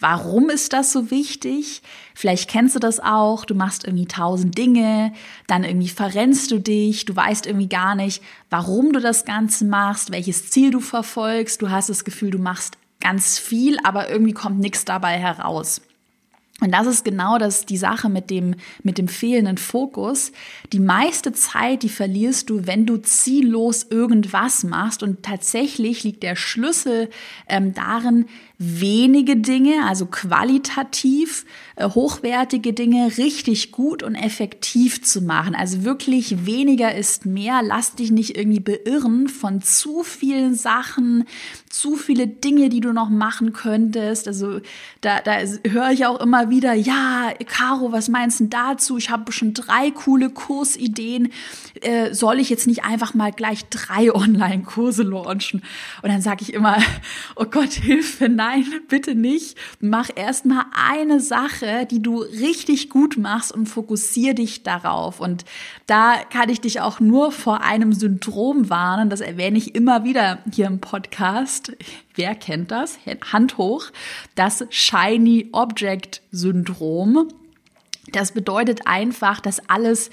Warum 0.00 0.50
ist 0.50 0.72
das 0.72 0.90
so 0.90 1.12
wichtig? 1.12 1.82
Vielleicht 2.12 2.50
kennst 2.50 2.74
du 2.74 2.80
das 2.80 2.98
auch, 2.98 3.44
du 3.44 3.54
machst 3.54 3.84
irgendwie 3.84 4.06
tausend 4.06 4.58
Dinge, 4.58 5.12
dann 5.46 5.62
irgendwie 5.62 5.90
verrennst 5.90 6.50
du 6.50 6.58
dich, 6.58 7.04
du 7.04 7.14
weißt 7.14 7.46
irgendwie 7.46 7.68
gar 7.68 7.94
nicht, 7.94 8.20
warum 8.50 8.92
du 8.92 8.98
das 8.98 9.24
Ganze 9.24 9.64
machst, 9.64 10.10
welches 10.10 10.50
Ziel 10.50 10.72
du 10.72 10.80
verfolgst, 10.80 11.62
du 11.62 11.70
hast 11.70 11.88
das 11.88 12.04
Gefühl, 12.04 12.32
du 12.32 12.38
machst 12.38 12.78
ganz 13.00 13.38
viel, 13.38 13.76
aber 13.84 14.10
irgendwie 14.10 14.34
kommt 14.34 14.58
nichts 14.58 14.84
dabei 14.84 15.18
heraus. 15.18 15.82
Und 16.62 16.70
das 16.70 16.86
ist 16.86 17.04
genau 17.04 17.38
das, 17.38 17.66
die 17.66 17.76
Sache 17.76 18.08
mit 18.08 18.30
dem, 18.30 18.54
mit 18.84 18.96
dem 18.96 19.08
fehlenden 19.08 19.58
Fokus. 19.58 20.30
Die 20.72 20.78
meiste 20.78 21.32
Zeit, 21.32 21.82
die 21.82 21.88
verlierst 21.88 22.50
du, 22.50 22.68
wenn 22.68 22.86
du 22.86 22.98
ziellos 22.98 23.88
irgendwas 23.90 24.62
machst. 24.62 25.02
Und 25.02 25.24
tatsächlich 25.24 26.04
liegt 26.04 26.22
der 26.22 26.36
Schlüssel 26.36 27.10
ähm, 27.48 27.74
darin, 27.74 28.26
wenige 28.62 29.36
Dinge, 29.36 29.84
also 29.86 30.06
qualitativ 30.06 31.44
äh, 31.74 31.88
hochwertige 31.88 32.72
Dinge 32.72 33.16
richtig 33.18 33.72
gut 33.72 34.02
und 34.02 34.14
effektiv 34.14 35.02
zu 35.02 35.22
machen. 35.22 35.54
Also 35.54 35.84
wirklich 35.84 36.46
weniger 36.46 36.94
ist 36.94 37.26
mehr. 37.26 37.60
Lass 37.62 37.94
dich 37.94 38.10
nicht 38.10 38.36
irgendwie 38.36 38.60
beirren 38.60 39.28
von 39.28 39.62
zu 39.62 40.02
vielen 40.02 40.54
Sachen, 40.54 41.24
zu 41.70 41.96
viele 41.96 42.26
Dinge, 42.26 42.68
die 42.68 42.80
du 42.80 42.92
noch 42.92 43.08
machen 43.08 43.52
könntest. 43.52 44.28
Also 44.28 44.60
da, 45.00 45.20
da 45.20 45.38
höre 45.66 45.90
ich 45.90 46.06
auch 46.06 46.20
immer 46.20 46.50
wieder, 46.50 46.74
ja, 46.74 47.32
Caro, 47.46 47.90
was 47.90 48.08
meinst 48.08 48.40
du 48.40 48.44
dazu? 48.44 48.98
Ich 48.98 49.10
habe 49.10 49.32
schon 49.32 49.54
drei 49.54 49.90
coole 49.90 50.30
Kursideen. 50.30 51.32
Äh, 51.80 52.12
soll 52.14 52.38
ich 52.38 52.50
jetzt 52.50 52.66
nicht 52.66 52.84
einfach 52.84 53.14
mal 53.14 53.32
gleich 53.32 53.64
drei 53.70 54.12
Online-Kurse 54.14 55.02
launchen? 55.02 55.62
Und 56.02 56.10
dann 56.10 56.20
sage 56.20 56.42
ich 56.42 56.52
immer, 56.52 56.76
oh 57.34 57.46
Gott, 57.46 57.72
Hilfe, 57.72 58.28
nein 58.28 58.51
nein, 58.52 58.64
bitte 58.88 59.14
nicht. 59.14 59.56
Mach 59.80 60.10
erstmal 60.14 60.64
eine 60.72 61.20
Sache, 61.20 61.86
die 61.90 62.02
du 62.02 62.18
richtig 62.20 62.90
gut 62.90 63.16
machst 63.16 63.52
und 63.52 63.66
fokussier 63.66 64.34
dich 64.34 64.62
darauf. 64.62 65.20
Und 65.20 65.44
da 65.86 66.16
kann 66.30 66.48
ich 66.48 66.60
dich 66.60 66.80
auch 66.80 67.00
nur 67.00 67.32
vor 67.32 67.62
einem 67.62 67.92
Syndrom 67.92 68.70
warnen. 68.70 69.10
Das 69.10 69.20
erwähne 69.20 69.58
ich 69.58 69.74
immer 69.74 70.04
wieder 70.04 70.38
hier 70.52 70.66
im 70.66 70.80
Podcast. 70.80 71.72
Wer 72.14 72.34
kennt 72.34 72.70
das? 72.70 72.98
Hand 73.32 73.58
hoch. 73.58 73.86
Das 74.34 74.64
Shiny 74.70 75.48
Object 75.52 76.22
Syndrom. 76.30 77.28
Das 78.12 78.32
bedeutet 78.32 78.86
einfach, 78.86 79.40
dass 79.40 79.68
alles 79.68 80.10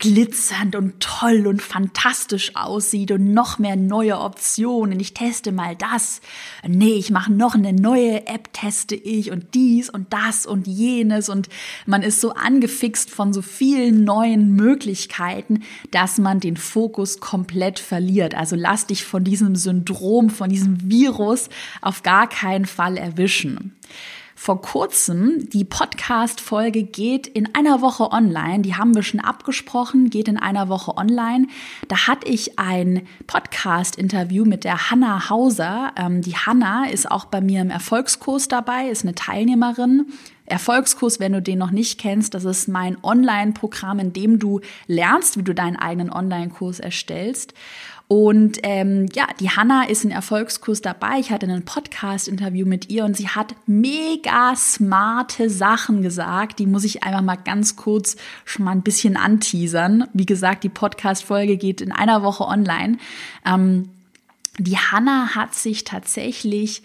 glitzernd 0.00 0.74
und 0.74 0.98
toll 0.98 1.46
und 1.46 1.62
fantastisch 1.62 2.56
aussieht 2.56 3.12
und 3.12 3.32
noch 3.32 3.58
mehr 3.58 3.76
neue 3.76 4.18
Optionen. 4.18 4.98
Ich 4.98 5.14
teste 5.14 5.52
mal 5.52 5.76
das. 5.76 6.20
Nee, 6.66 6.94
ich 6.94 7.10
mache 7.10 7.30
noch 7.32 7.54
eine 7.54 7.72
neue 7.72 8.26
App, 8.26 8.52
teste 8.52 8.96
ich 8.96 9.30
und 9.30 9.54
dies 9.54 9.90
und 9.90 10.12
das 10.12 10.46
und 10.46 10.66
jenes 10.66 11.28
und 11.28 11.48
man 11.86 12.02
ist 12.02 12.20
so 12.20 12.32
angefixt 12.32 13.10
von 13.10 13.32
so 13.32 13.42
vielen 13.42 14.04
neuen 14.04 14.56
Möglichkeiten, 14.56 15.62
dass 15.90 16.18
man 16.18 16.40
den 16.40 16.56
Fokus 16.56 17.20
komplett 17.20 17.78
verliert. 17.78 18.34
Also 18.34 18.56
lass 18.56 18.86
dich 18.86 19.04
von 19.04 19.22
diesem 19.22 19.54
Syndrom, 19.54 20.30
von 20.30 20.48
diesem 20.48 20.90
Virus 20.90 21.50
auf 21.82 22.02
gar 22.02 22.28
keinen 22.28 22.64
Fall 22.64 22.96
erwischen 22.96 23.76
vor 24.40 24.62
kurzem. 24.62 25.50
Die 25.50 25.66
Podcast-Folge 25.66 26.82
geht 26.82 27.26
in 27.26 27.54
einer 27.54 27.82
Woche 27.82 28.10
online. 28.10 28.60
Die 28.60 28.74
haben 28.74 28.94
wir 28.94 29.02
schon 29.02 29.20
abgesprochen, 29.20 30.08
geht 30.08 30.28
in 30.28 30.38
einer 30.38 30.70
Woche 30.70 30.96
online. 30.96 31.46
Da 31.88 32.06
hatte 32.06 32.26
ich 32.26 32.58
ein 32.58 33.06
Podcast-Interview 33.26 34.46
mit 34.46 34.64
der 34.64 34.90
Hanna 34.90 35.28
Hauser. 35.28 35.92
Ähm, 35.94 36.22
die 36.22 36.36
Hanna 36.36 36.86
ist 36.86 37.10
auch 37.10 37.26
bei 37.26 37.42
mir 37.42 37.60
im 37.60 37.68
Erfolgskurs 37.68 38.48
dabei, 38.48 38.88
ist 38.88 39.04
eine 39.04 39.14
Teilnehmerin. 39.14 40.06
Erfolgskurs, 40.46 41.20
wenn 41.20 41.34
du 41.34 41.42
den 41.42 41.58
noch 41.58 41.70
nicht 41.70 42.00
kennst, 42.00 42.32
das 42.32 42.46
ist 42.46 42.66
mein 42.66 42.96
Online-Programm, 43.04 43.98
in 43.98 44.14
dem 44.14 44.38
du 44.38 44.62
lernst, 44.86 45.36
wie 45.36 45.42
du 45.42 45.54
deinen 45.54 45.76
eigenen 45.76 46.10
Online-Kurs 46.10 46.80
erstellst. 46.80 47.52
Und 48.12 48.58
ähm, 48.64 49.06
ja, 49.14 49.28
die 49.38 49.50
Hanna 49.50 49.84
ist 49.84 50.02
ein 50.02 50.10
Erfolgskurs 50.10 50.82
dabei. 50.82 51.20
Ich 51.20 51.30
hatte 51.30 51.46
ein 51.46 51.64
Podcast-Interview 51.64 52.66
mit 52.66 52.90
ihr 52.90 53.04
und 53.04 53.16
sie 53.16 53.28
hat 53.28 53.54
mega 53.66 54.56
smarte 54.56 55.48
Sachen 55.48 56.02
gesagt. 56.02 56.58
Die 56.58 56.66
muss 56.66 56.82
ich 56.82 57.04
einfach 57.04 57.22
mal 57.22 57.36
ganz 57.36 57.76
kurz 57.76 58.16
schon 58.44 58.64
mal 58.64 58.72
ein 58.72 58.82
bisschen 58.82 59.16
anteasern. 59.16 60.08
Wie 60.12 60.26
gesagt, 60.26 60.64
die 60.64 60.68
Podcast-Folge 60.68 61.56
geht 61.56 61.80
in 61.80 61.92
einer 61.92 62.24
Woche 62.24 62.48
online. 62.48 62.98
Ähm, 63.46 63.90
die 64.58 64.76
Hanna 64.76 65.36
hat 65.36 65.54
sich 65.54 65.84
tatsächlich 65.84 66.82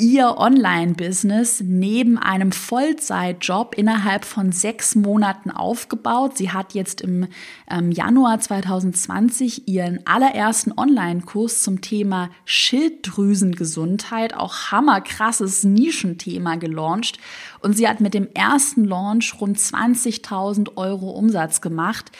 ihr 0.00 0.38
Online-Business 0.38 1.62
neben 1.64 2.16
einem 2.16 2.52
Vollzeitjob 2.52 3.76
innerhalb 3.76 4.24
von 4.24 4.50
sechs 4.50 4.94
Monaten 4.94 5.50
aufgebaut. 5.50 6.38
Sie 6.38 6.50
hat 6.50 6.72
jetzt 6.72 7.02
im 7.02 7.28
ähm, 7.70 7.92
Januar 7.92 8.40
2020 8.40 9.68
ihren 9.68 10.04
allerersten 10.06 10.72
Online-Kurs 10.76 11.62
zum 11.62 11.82
Thema 11.82 12.30
Schilddrüsengesundheit, 12.46 14.34
auch 14.34 14.72
hammerkrasses 14.72 15.64
Nischenthema 15.64 16.56
gelauncht. 16.56 17.18
Und 17.60 17.76
sie 17.76 17.86
hat 17.86 18.00
mit 18.00 18.14
dem 18.14 18.28
ersten 18.32 18.84
Launch 18.84 19.36
rund 19.40 19.58
20.000 19.58 20.76
Euro 20.76 21.10
Umsatz 21.10 21.60
gemacht. 21.60 22.10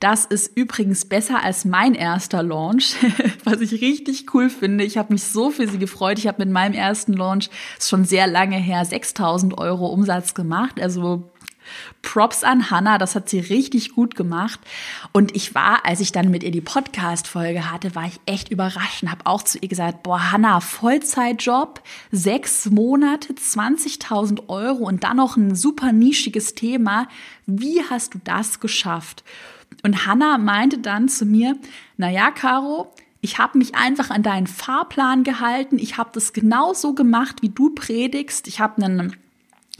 Das 0.00 0.26
ist 0.26 0.56
übrigens 0.56 1.04
besser 1.06 1.42
als 1.42 1.64
mein 1.64 1.94
erster 1.94 2.42
Launch, 2.42 2.96
was 3.44 3.60
ich 3.60 3.80
richtig 3.80 4.34
cool 4.34 4.50
finde. 4.50 4.84
Ich 4.84 4.98
habe 4.98 5.12
mich 5.12 5.24
so 5.24 5.50
für 5.50 5.66
sie 5.66 5.78
gefreut. 5.78 6.18
Ich 6.18 6.26
habe 6.26 6.44
mit 6.44 6.52
meinem 6.52 6.74
ersten 6.74 7.14
Launch, 7.14 7.48
ist 7.78 7.88
schon 7.88 8.04
sehr 8.04 8.26
lange 8.26 8.56
her, 8.56 8.84
6000 8.84 9.56
Euro 9.58 9.86
Umsatz 9.86 10.34
gemacht. 10.34 10.80
Also 10.80 11.30
Props 12.02 12.44
an 12.44 12.70
Hannah, 12.70 12.98
das 12.98 13.14
hat 13.14 13.28
sie 13.28 13.40
richtig 13.40 13.94
gut 13.94 14.14
gemacht. 14.14 14.60
Und 15.12 15.34
ich 15.34 15.54
war, 15.54 15.84
als 15.84 16.00
ich 16.00 16.12
dann 16.12 16.30
mit 16.30 16.42
ihr 16.42 16.50
die 16.50 16.60
Podcast-Folge 16.60 17.70
hatte, 17.70 17.94
war 17.94 18.06
ich 18.06 18.20
echt 18.26 18.50
überrascht 18.50 19.02
und 19.02 19.10
habe 19.10 19.26
auch 19.26 19.42
zu 19.42 19.58
ihr 19.58 19.68
gesagt, 19.68 20.02
boah, 20.02 20.30
Hannah, 20.30 20.60
Vollzeitjob, 20.60 21.82
sechs 22.12 22.66
Monate, 22.70 23.32
20.000 23.32 24.48
Euro 24.48 24.84
und 24.84 25.04
dann 25.04 25.16
noch 25.16 25.36
ein 25.36 25.54
super 25.54 25.92
nischiges 25.92 26.54
Thema. 26.54 27.08
Wie 27.46 27.82
hast 27.88 28.14
du 28.14 28.18
das 28.22 28.60
geschafft? 28.60 29.24
Und 29.82 30.06
Hannah 30.06 30.38
meinte 30.38 30.78
dann 30.78 31.08
zu 31.08 31.26
mir, 31.26 31.56
na 31.96 32.10
ja, 32.10 32.30
Caro, 32.30 32.92
ich 33.20 33.38
habe 33.38 33.58
mich 33.58 33.74
einfach 33.74 34.10
an 34.10 34.22
deinen 34.22 34.46
Fahrplan 34.46 35.24
gehalten. 35.24 35.78
Ich 35.78 35.96
habe 35.96 36.10
das 36.12 36.32
genauso 36.32 36.94
gemacht, 36.94 37.42
wie 37.42 37.48
du 37.48 37.70
predigst. 37.70 38.46
Ich 38.46 38.60
habe 38.60 38.82
einen 38.82 39.16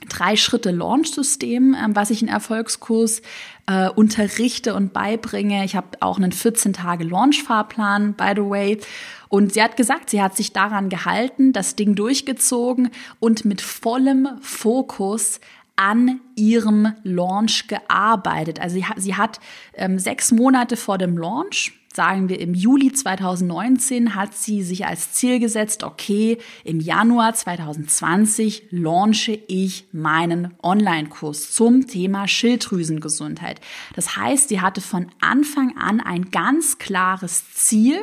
drei 0.09 0.37
Schritte 0.37 0.71
Launch-System, 0.71 1.75
ähm, 1.75 1.97
was 1.97 2.11
ich 2.11 2.23
in 2.23 2.29
Erfolgskurs 2.29 3.23
äh, 3.67 3.89
unterrichte 3.89 4.75
und 4.75 4.93
beibringe. 4.93 5.65
Ich 5.65 5.77
habe 5.77 5.89
auch 6.01 6.19
einen 6.19 6.33
14 6.33 6.73
Tage 6.73 7.05
Launch-Fahrplan, 7.05 8.15
by 8.15 8.33
the 8.35 8.43
way. 8.43 8.81
Und 9.29 9.55
sie 9.55 9.63
hat 9.63 9.77
gesagt, 9.77 10.11
sie 10.11 10.23
hat 10.23 10.37
sich 10.37 10.53
daran 10.53 10.89
gehalten, 10.89 11.53
das 11.53 11.77
Ding 11.77 11.95
durchgezogen 11.95 12.91
und 13.19 13.45
mit 13.45 13.61
vollem 13.61 14.29
Fokus 14.41 15.41
an 15.77 16.21
ihrem 16.35 16.95
Launch 17.03 17.69
gearbeitet. 17.69 18.61
Also 18.61 18.75
sie 18.77 18.87
hat, 18.87 19.01
sie 19.01 19.15
hat 19.15 19.41
ähm, 19.75 19.99
sechs 19.99 20.33
Monate 20.33 20.77
vor 20.77 20.99
dem 20.99 21.17
Launch, 21.19 21.73
sagen 21.97 22.29
wir 22.29 22.39
im 22.41 22.53
Juli 22.53 22.93
2019, 22.93 24.15
hat 24.15 24.35
sie 24.35 24.63
sich 24.63 24.87
als 24.87 25.13
Ziel 25.15 25.41
gesetzt, 25.41 25.83
okay, 25.83 26.37
im 26.63 26.79
Januar 26.79 27.33
2020 27.33 28.69
launche 28.71 29.33
ich 29.49 29.89
meinen 29.93 30.53
Online-Kurs 30.63 31.53
zum 31.53 31.87
Thema 31.87 32.29
Schilddrüsengesundheit. 32.29 33.63
Das 33.95 34.15
heißt, 34.15 34.51
sie 34.51 34.61
hatte 34.61 34.83
von 34.83 35.07
Anfang 35.21 35.77
an 35.79 36.01
ein 36.01 36.31
ganz 36.31 36.77
klares 36.77 37.51
Ziel, 37.55 37.97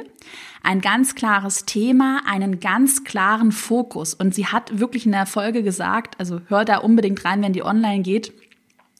ein 0.63 0.81
ganz 0.81 1.13
klares 1.13 1.65
Thema, 1.65 2.21
einen 2.25 2.59
ganz 2.59 3.03
klaren 3.03 3.51
Fokus. 3.51 4.13
Und 4.15 4.33
sie 4.33 4.47
hat 4.47 4.79
wirklich 4.79 5.05
in 5.05 5.11
der 5.11 5.27
Folge 5.27 5.61
gesagt, 5.61 6.19
also 6.19 6.41
hör 6.47 6.65
da 6.65 6.77
unbedingt 6.77 7.23
rein, 7.25 7.43
wenn 7.43 7.53
die 7.53 7.63
online 7.63 8.01
geht, 8.01 8.33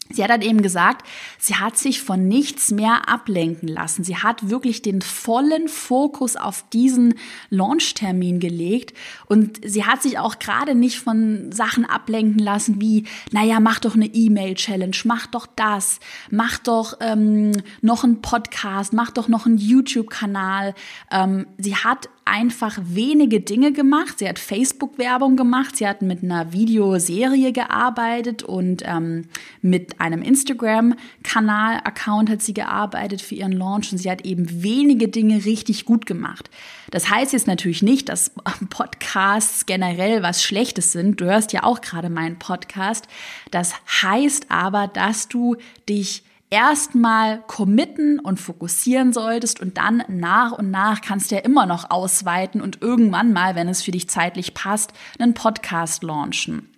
Sie 0.10 0.22
hat 0.22 0.30
dann 0.30 0.42
eben 0.42 0.62
gesagt, 0.62 1.08
sie 1.40 1.56
hat 1.56 1.78
sich 1.78 2.02
von 2.02 2.28
nichts 2.28 2.72
mehr 2.72 3.10
ablenken 3.10 3.68
lassen. 3.68 4.04
Sie 4.04 4.18
hat 4.18 4.50
wirklich 4.50 4.82
den 4.82 5.02
vollen 5.02 5.68
Fokus 5.68 6.36
auf 6.36 6.66
diesen 6.72 7.16
Launchtermin 7.50 8.40
gelegt 8.40 8.96
und 9.28 9.60
sie 9.66 9.86
hat 9.86 10.04
sich 10.04 10.20
auch 10.20 10.40
gerade 10.40 10.76
nicht 10.76 11.00
von 11.00 11.52
Sachen 11.52 11.86
ablenken 11.86 12.40
lassen 12.40 12.82
wie, 12.82 13.06
naja, 13.32 13.60
mach 13.60 13.80
doch 13.80 13.96
eine 13.96 14.06
E-Mail-Challenge, 14.06 14.98
mach 15.06 15.26
doch 15.28 15.48
das, 15.48 16.00
mach 16.30 16.58
doch 16.60 16.98
ähm, 17.00 17.54
noch 17.82 18.04
einen 18.04 18.22
Podcast, 18.22 18.94
mach 18.94 19.10
doch 19.10 19.30
noch 19.30 19.46
einen 19.46 19.58
YouTube-Kanal. 19.58 20.76
Ähm, 21.12 21.48
sie 21.58 21.76
hat 21.76 22.10
einfach 22.26 22.78
wenige 22.84 23.40
Dinge 23.40 23.72
gemacht. 23.72 24.20
Sie 24.20 24.28
hat 24.28 24.40
Facebook-Werbung 24.40 25.36
gemacht, 25.36 25.78
sie 25.78 25.88
hat 25.88 26.02
mit 26.02 26.24
einer 26.24 26.54
Videoserie 26.54 27.52
gearbeitet 27.52 28.44
und 28.44 28.84
ähm, 28.86 29.26
mit 29.62 30.00
einem 30.00 30.22
Instagram-Kanal, 30.22 31.82
Account 31.84 32.30
hat 32.30 32.42
sie 32.42 32.54
gearbeitet 32.54 33.22
für 33.22 33.36
ihren 33.36 33.52
Launch 33.52 33.92
und 33.92 33.98
sie 33.98 34.10
hat 34.10 34.26
eben 34.26 34.64
wenige 34.64 35.08
Dinge 35.08 35.46
richtig 35.46 35.86
gut 35.86 36.06
gemacht. 36.06 36.50
Das 36.92 37.10
heißt 37.10 37.34
jetzt 37.34 37.48
natürlich 37.48 37.82
nicht, 37.82 38.10
dass 38.10 38.32
Podcasts 38.70 39.66
generell 39.66 40.24
was 40.24 40.44
Schlechtes 40.44 40.92
sind. 40.92 41.20
Du 41.20 41.26
hörst 41.26 41.54
ja 41.54 41.64
auch 41.64 41.82
gerade 41.82 42.10
meinen 42.10 42.40
Podcast. 42.40 43.08
Das 43.52 43.74
heißt 44.02 44.48
aber, 44.50 44.88
dass 44.88 45.28
du 45.28 45.56
dich 45.90 46.24
erstmal 46.54 47.42
committen 47.48 48.20
und 48.20 48.40
fokussieren 48.40 49.12
solltest 49.12 49.60
und 49.60 49.80
dann 49.80 50.04
nach 50.08 50.52
und 50.52 50.70
nach 50.70 51.02
kannst 51.02 51.32
du 51.32 51.36
ja 51.36 51.42
immer 51.42 51.66
noch 51.66 51.90
ausweiten 51.90 52.62
und 52.62 52.80
irgendwann 52.80 53.34
mal, 53.34 53.56
wenn 53.56 53.68
es 53.68 53.82
für 53.82 53.90
dich 53.90 54.08
zeitlich 54.08 54.54
passt, 54.54 54.94
einen 55.18 55.34
Podcast 55.34 56.04
launchen. 56.04 56.70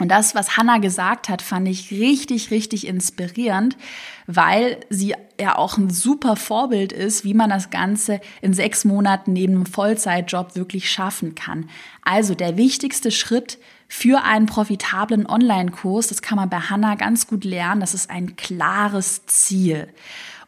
Und 0.00 0.08
das, 0.08 0.34
was 0.34 0.56
Hannah 0.56 0.78
gesagt 0.78 1.28
hat, 1.28 1.42
fand 1.42 1.68
ich 1.68 1.92
richtig, 1.92 2.50
richtig 2.50 2.88
inspirierend, 2.88 3.76
weil 4.26 4.80
sie 4.90 5.14
ja 5.40 5.56
auch 5.56 5.78
ein 5.78 5.90
super 5.90 6.34
Vorbild 6.34 6.92
ist, 6.92 7.22
wie 7.22 7.34
man 7.34 7.50
das 7.50 7.70
Ganze 7.70 8.20
in 8.42 8.52
sechs 8.52 8.84
Monaten 8.84 9.32
neben 9.32 9.54
einem 9.54 9.66
Vollzeitjob 9.66 10.56
wirklich 10.56 10.90
schaffen 10.90 11.36
kann. 11.36 11.70
Also 12.02 12.34
der 12.34 12.56
wichtigste 12.56 13.12
Schritt 13.12 13.60
für 13.96 14.24
einen 14.24 14.46
profitablen 14.46 15.24
Online-Kurs, 15.24 16.08
das 16.08 16.20
kann 16.20 16.34
man 16.34 16.50
bei 16.50 16.58
Hanna 16.58 16.96
ganz 16.96 17.28
gut 17.28 17.44
lernen, 17.44 17.80
das 17.80 17.94
ist 17.94 18.10
ein 18.10 18.34
klares 18.34 19.24
Ziel. 19.26 19.86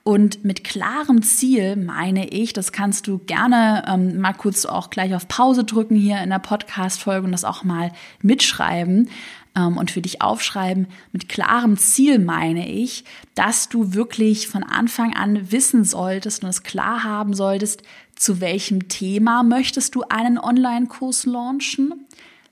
Und 0.03 0.45
mit 0.45 0.65
klarem 0.65 1.23
Ziel 1.23 1.76
meine 1.76 2.29
ich, 2.29 2.55
das 2.55 2.73
kannst 2.73 3.07
du 3.07 3.19
gerne 3.19 3.85
ähm, 3.87 4.21
mal 4.21 4.33
kurz 4.33 4.67
auch 4.67 4.91
gleich 4.91 5.15
auf 5.15 5.29
Pause 5.29 5.62
drücken 5.62 5.95
hier 5.95 6.21
in 6.23 6.31
der 6.31 6.41
Podcast-Folge 6.41 7.25
und 7.25 7.31
das 7.31 7.45
auch 7.45 7.62
mal 7.62 7.93
mitschreiben 8.21 9.11
ähm, 9.55 9.76
und 9.76 9.93
für 9.93 10.03
dich 10.03 10.23
aufschreiben. 10.23 10.88
Mit 11.12 11.29
klarem 11.29 11.79
Ziel 11.79 12.19
meine 12.19 12.69
ich, 12.69 13.05
dass 13.37 13.69
du 13.69 13.95
wirklich 13.95 14.49
von 14.49 14.65
Anfang 14.65 15.15
an 15.15 15.53
wissen 15.53 15.85
solltest 15.85 16.43
und 16.43 16.50
es 16.50 16.65
klar 16.65 17.05
haben 17.05 17.33
solltest, 17.33 17.85
zu 18.17 18.41
welchem 18.41 18.88
Thema 18.88 19.45
möchtest 19.45 19.95
du 19.95 20.03
einen 20.03 20.37
Online-Kurs 20.37 21.26
launchen? 21.26 22.07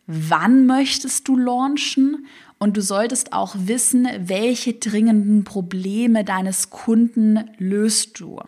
Wann 0.06 0.66
möchtest 0.66 1.28
du 1.28 1.36
launchen 1.36 2.26
und 2.58 2.76
du 2.76 2.82
solltest 2.82 3.32
auch 3.32 3.54
wissen, 3.58 4.08
welche 4.18 4.74
dringenden 4.74 5.44
Probleme 5.44 6.24
deines 6.24 6.70
Kunden 6.70 7.50
löst 7.58 8.20
du. 8.20 8.40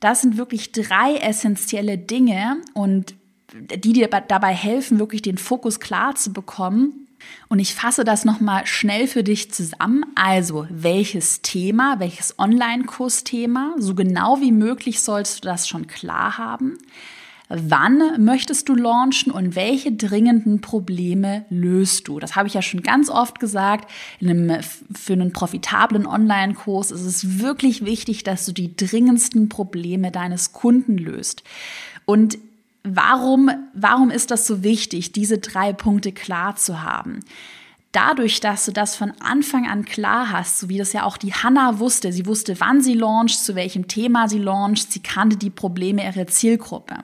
Das 0.00 0.22
sind 0.22 0.36
wirklich 0.36 0.72
drei 0.72 1.16
essentielle 1.16 1.98
Dinge 1.98 2.58
und 2.74 3.14
die 3.54 3.92
dir 3.92 4.08
dabei 4.08 4.54
helfen, 4.54 4.98
wirklich 4.98 5.22
den 5.22 5.38
Fokus 5.38 5.80
klar 5.80 6.14
zu 6.14 6.32
bekommen. 6.32 7.06
Und 7.48 7.58
ich 7.58 7.74
fasse 7.74 8.02
das 8.02 8.24
nochmal 8.24 8.66
schnell 8.66 9.06
für 9.06 9.22
dich 9.22 9.52
zusammen. 9.52 10.04
Also, 10.14 10.66
welches 10.70 11.42
Thema, 11.42 12.00
welches 12.00 12.38
Online-Kursthema, 12.38 13.74
so 13.78 13.94
genau 13.94 14.40
wie 14.40 14.52
möglich 14.52 15.02
sollst 15.02 15.44
du 15.44 15.48
das 15.48 15.68
schon 15.68 15.86
klar 15.86 16.38
haben. 16.38 16.78
Wann 17.54 18.24
möchtest 18.24 18.70
du 18.70 18.74
launchen 18.74 19.30
und 19.30 19.54
welche 19.54 19.92
dringenden 19.92 20.62
Probleme 20.62 21.44
löst 21.50 22.08
du? 22.08 22.18
Das 22.18 22.34
habe 22.34 22.48
ich 22.48 22.54
ja 22.54 22.62
schon 22.62 22.82
ganz 22.82 23.10
oft 23.10 23.40
gesagt. 23.40 23.90
Einem, 24.22 24.58
für 24.94 25.12
einen 25.12 25.34
profitablen 25.34 26.06
Online-Kurs 26.06 26.90
ist 26.90 27.04
es 27.04 27.40
wirklich 27.40 27.84
wichtig, 27.84 28.24
dass 28.24 28.46
du 28.46 28.52
die 28.52 28.74
dringendsten 28.74 29.50
Probleme 29.50 30.10
deines 30.10 30.52
Kunden 30.52 30.96
löst. 30.96 31.42
Und 32.06 32.38
warum, 32.84 33.50
warum 33.74 34.10
ist 34.10 34.30
das 34.30 34.46
so 34.46 34.62
wichtig, 34.62 35.12
diese 35.12 35.36
drei 35.36 35.74
Punkte 35.74 36.12
klar 36.12 36.56
zu 36.56 36.82
haben? 36.82 37.20
Dadurch, 37.92 38.40
dass 38.40 38.64
du 38.64 38.72
das 38.72 38.96
von 38.96 39.12
Anfang 39.20 39.68
an 39.68 39.84
klar 39.84 40.30
hast, 40.30 40.58
so 40.58 40.68
wie 40.68 40.78
das 40.78 40.92
ja 40.92 41.04
auch 41.04 41.16
die 41.16 41.34
Hanna 41.34 41.78
wusste, 41.78 42.12
sie 42.12 42.26
wusste, 42.26 42.58
wann 42.58 42.82
sie 42.82 42.94
launcht, 42.94 43.44
zu 43.44 43.54
welchem 43.54 43.86
Thema 43.86 44.28
sie 44.28 44.38
launcht, 44.38 44.90
sie 44.90 45.00
kannte 45.00 45.36
die 45.36 45.50
Probleme 45.50 46.04
ihrer 46.04 46.26
Zielgruppe. 46.26 46.96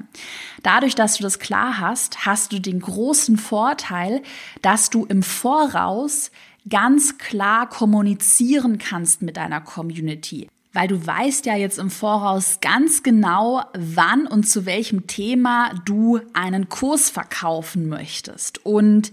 Dadurch, 0.63 0.95
dass 0.95 1.17
du 1.17 1.23
das 1.23 1.39
klar 1.39 1.79
hast, 1.79 2.27
hast 2.27 2.53
du 2.53 2.59
den 2.59 2.81
großen 2.81 3.37
Vorteil, 3.37 4.23
dass 4.63 4.91
du 4.91 5.05
im 5.05 5.23
Voraus 5.23 6.31
ganz 6.69 7.19
klar 7.19 7.69
kommunizieren 7.69 8.79
kannst 8.79 9.23
mit 9.23 9.37
deiner 9.37 9.61
Community 9.61 10.49
weil 10.75 10.87
du 10.87 11.05
weißt 11.05 11.47
ja 11.47 11.57
jetzt 11.57 11.79
im 11.79 11.91
Voraus 11.91 12.59
ganz 12.61 13.03
genau, 13.03 13.65
wann 13.77 14.29
und 14.29 14.49
zu 14.49 14.65
welchem 14.65 15.09
Thema 15.09 15.73
du 15.87 16.21
einen 16.35 16.69
Kurs 16.69 17.11
verkaufen 17.11 17.89
möchtest. 17.89 18.65
Und 18.65 19.11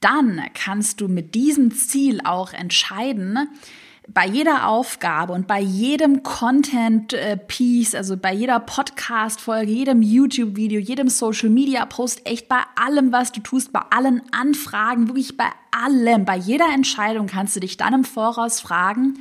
dann 0.00 0.42
kannst 0.54 1.00
du 1.00 1.08
mit 1.08 1.34
diesem 1.34 1.72
Ziel 1.72 2.20
auch 2.24 2.52
entscheiden, 2.52 3.48
bei 4.12 4.26
jeder 4.26 4.66
Aufgabe 4.68 5.34
und 5.34 5.46
bei 5.46 5.60
jedem 5.60 6.22
Content-Piece, 6.22 7.94
also 7.94 8.16
bei 8.16 8.32
jeder 8.32 8.58
Podcast-Folge, 8.58 9.70
jedem 9.70 10.00
YouTube-Video, 10.00 10.80
jedem 10.80 11.08
Social-Media-Post, 11.08 12.22
echt 12.24 12.48
bei 12.48 12.60
allem, 12.74 13.12
was 13.12 13.32
du 13.32 13.40
tust, 13.40 13.70
bei 13.70 13.82
allen 13.90 14.22
Anfragen, 14.32 15.08
wirklich 15.08 15.36
bei 15.36 15.50
allem, 15.70 16.24
bei 16.24 16.36
jeder 16.36 16.72
Entscheidung 16.72 17.26
kannst 17.26 17.56
du 17.56 17.60
dich 17.60 17.76
dann 17.76 17.92
im 17.92 18.04
Voraus 18.04 18.60
fragen, 18.60 19.18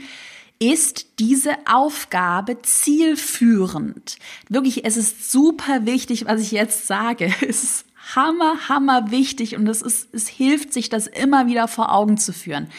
ist 0.60 1.20
diese 1.20 1.52
Aufgabe 1.66 2.62
zielführend? 2.62 4.18
Wirklich, 4.50 4.86
es 4.86 4.98
ist 4.98 5.32
super 5.32 5.86
wichtig, 5.86 6.26
was 6.26 6.42
ich 6.42 6.52
jetzt 6.52 6.88
sage. 6.88 7.32
Es 7.42 7.64
ist 7.64 7.86
hammer, 8.16 8.70
hammer 8.70 9.12
wichtig 9.12 9.56
und 9.56 9.68
es 9.68 9.82
ist, 9.82 10.14
es 10.14 10.28
hilft 10.28 10.74
sich, 10.74 10.90
das 10.90 11.08
immer 11.08 11.48
wieder 11.48 11.68
vor 11.68 11.94
Augen 11.94 12.18
zu 12.18 12.34
führen. 12.34 12.70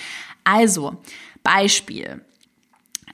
Also, 0.45 0.97
Beispiel. 1.43 2.23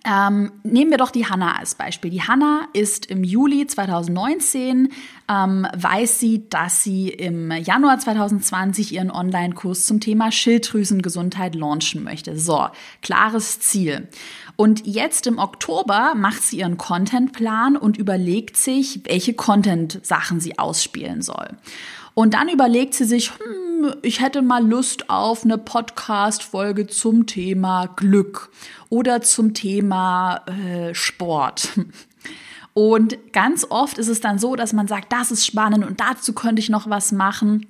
Ähm, 0.06 0.52
nehmen 0.64 0.90
wir 0.90 0.98
doch 0.98 1.10
die 1.10 1.26
Hanna 1.26 1.56
als 1.56 1.76
Beispiel. 1.76 2.10
Die 2.10 2.20
Hanna 2.20 2.68
ist 2.74 3.06
im 3.06 3.24
Juli 3.24 3.66
2019, 3.66 4.92
ähm, 5.30 5.66
weiß 5.74 6.20
sie, 6.20 6.46
dass 6.50 6.82
sie 6.82 7.08
im 7.08 7.50
Januar 7.50 7.98
2020 7.98 8.92
ihren 8.92 9.10
Online-Kurs 9.10 9.86
zum 9.86 10.00
Thema 10.00 10.30
Schilddrüsengesundheit 10.30 11.54
launchen 11.54 12.04
möchte. 12.04 12.38
So, 12.38 12.66
klares 13.00 13.60
Ziel. 13.60 14.08
Und 14.56 14.86
jetzt 14.86 15.26
im 15.26 15.38
Oktober 15.38 16.12
macht 16.14 16.42
sie 16.42 16.58
ihren 16.58 16.76
Contentplan 16.76 17.78
und 17.78 17.96
überlegt 17.96 18.58
sich, 18.58 19.00
welche 19.04 19.32
Content-Sachen 19.32 20.38
sie 20.38 20.58
ausspielen 20.58 21.22
soll. 21.22 21.48
Und 22.14 22.34
dann 22.34 22.48
überlegt 22.48 22.94
sie 22.94 23.04
sich, 23.04 23.30
hm, 23.30 23.94
ich 24.02 24.20
hätte 24.20 24.40
mal 24.40 24.64
Lust 24.64 25.10
auf 25.10 25.44
eine 25.44 25.58
Podcast-Folge 25.58 26.86
zum 26.86 27.26
Thema 27.26 27.86
Glück 27.96 28.50
oder 28.88 29.20
zum 29.20 29.52
Thema 29.52 30.42
äh, 30.46 30.94
Sport. 30.94 31.70
Und 32.74 33.32
ganz 33.32 33.66
oft 33.70 33.98
ist 33.98 34.08
es 34.08 34.20
dann 34.20 34.38
so, 34.38 34.56
dass 34.56 34.72
man 34.72 34.88
sagt, 34.88 35.12
das 35.12 35.30
ist 35.30 35.46
spannend 35.46 35.84
und 35.84 36.00
dazu 36.00 36.32
könnte 36.32 36.60
ich 36.60 36.70
noch 36.70 36.90
was 36.90 37.12
machen. 37.12 37.66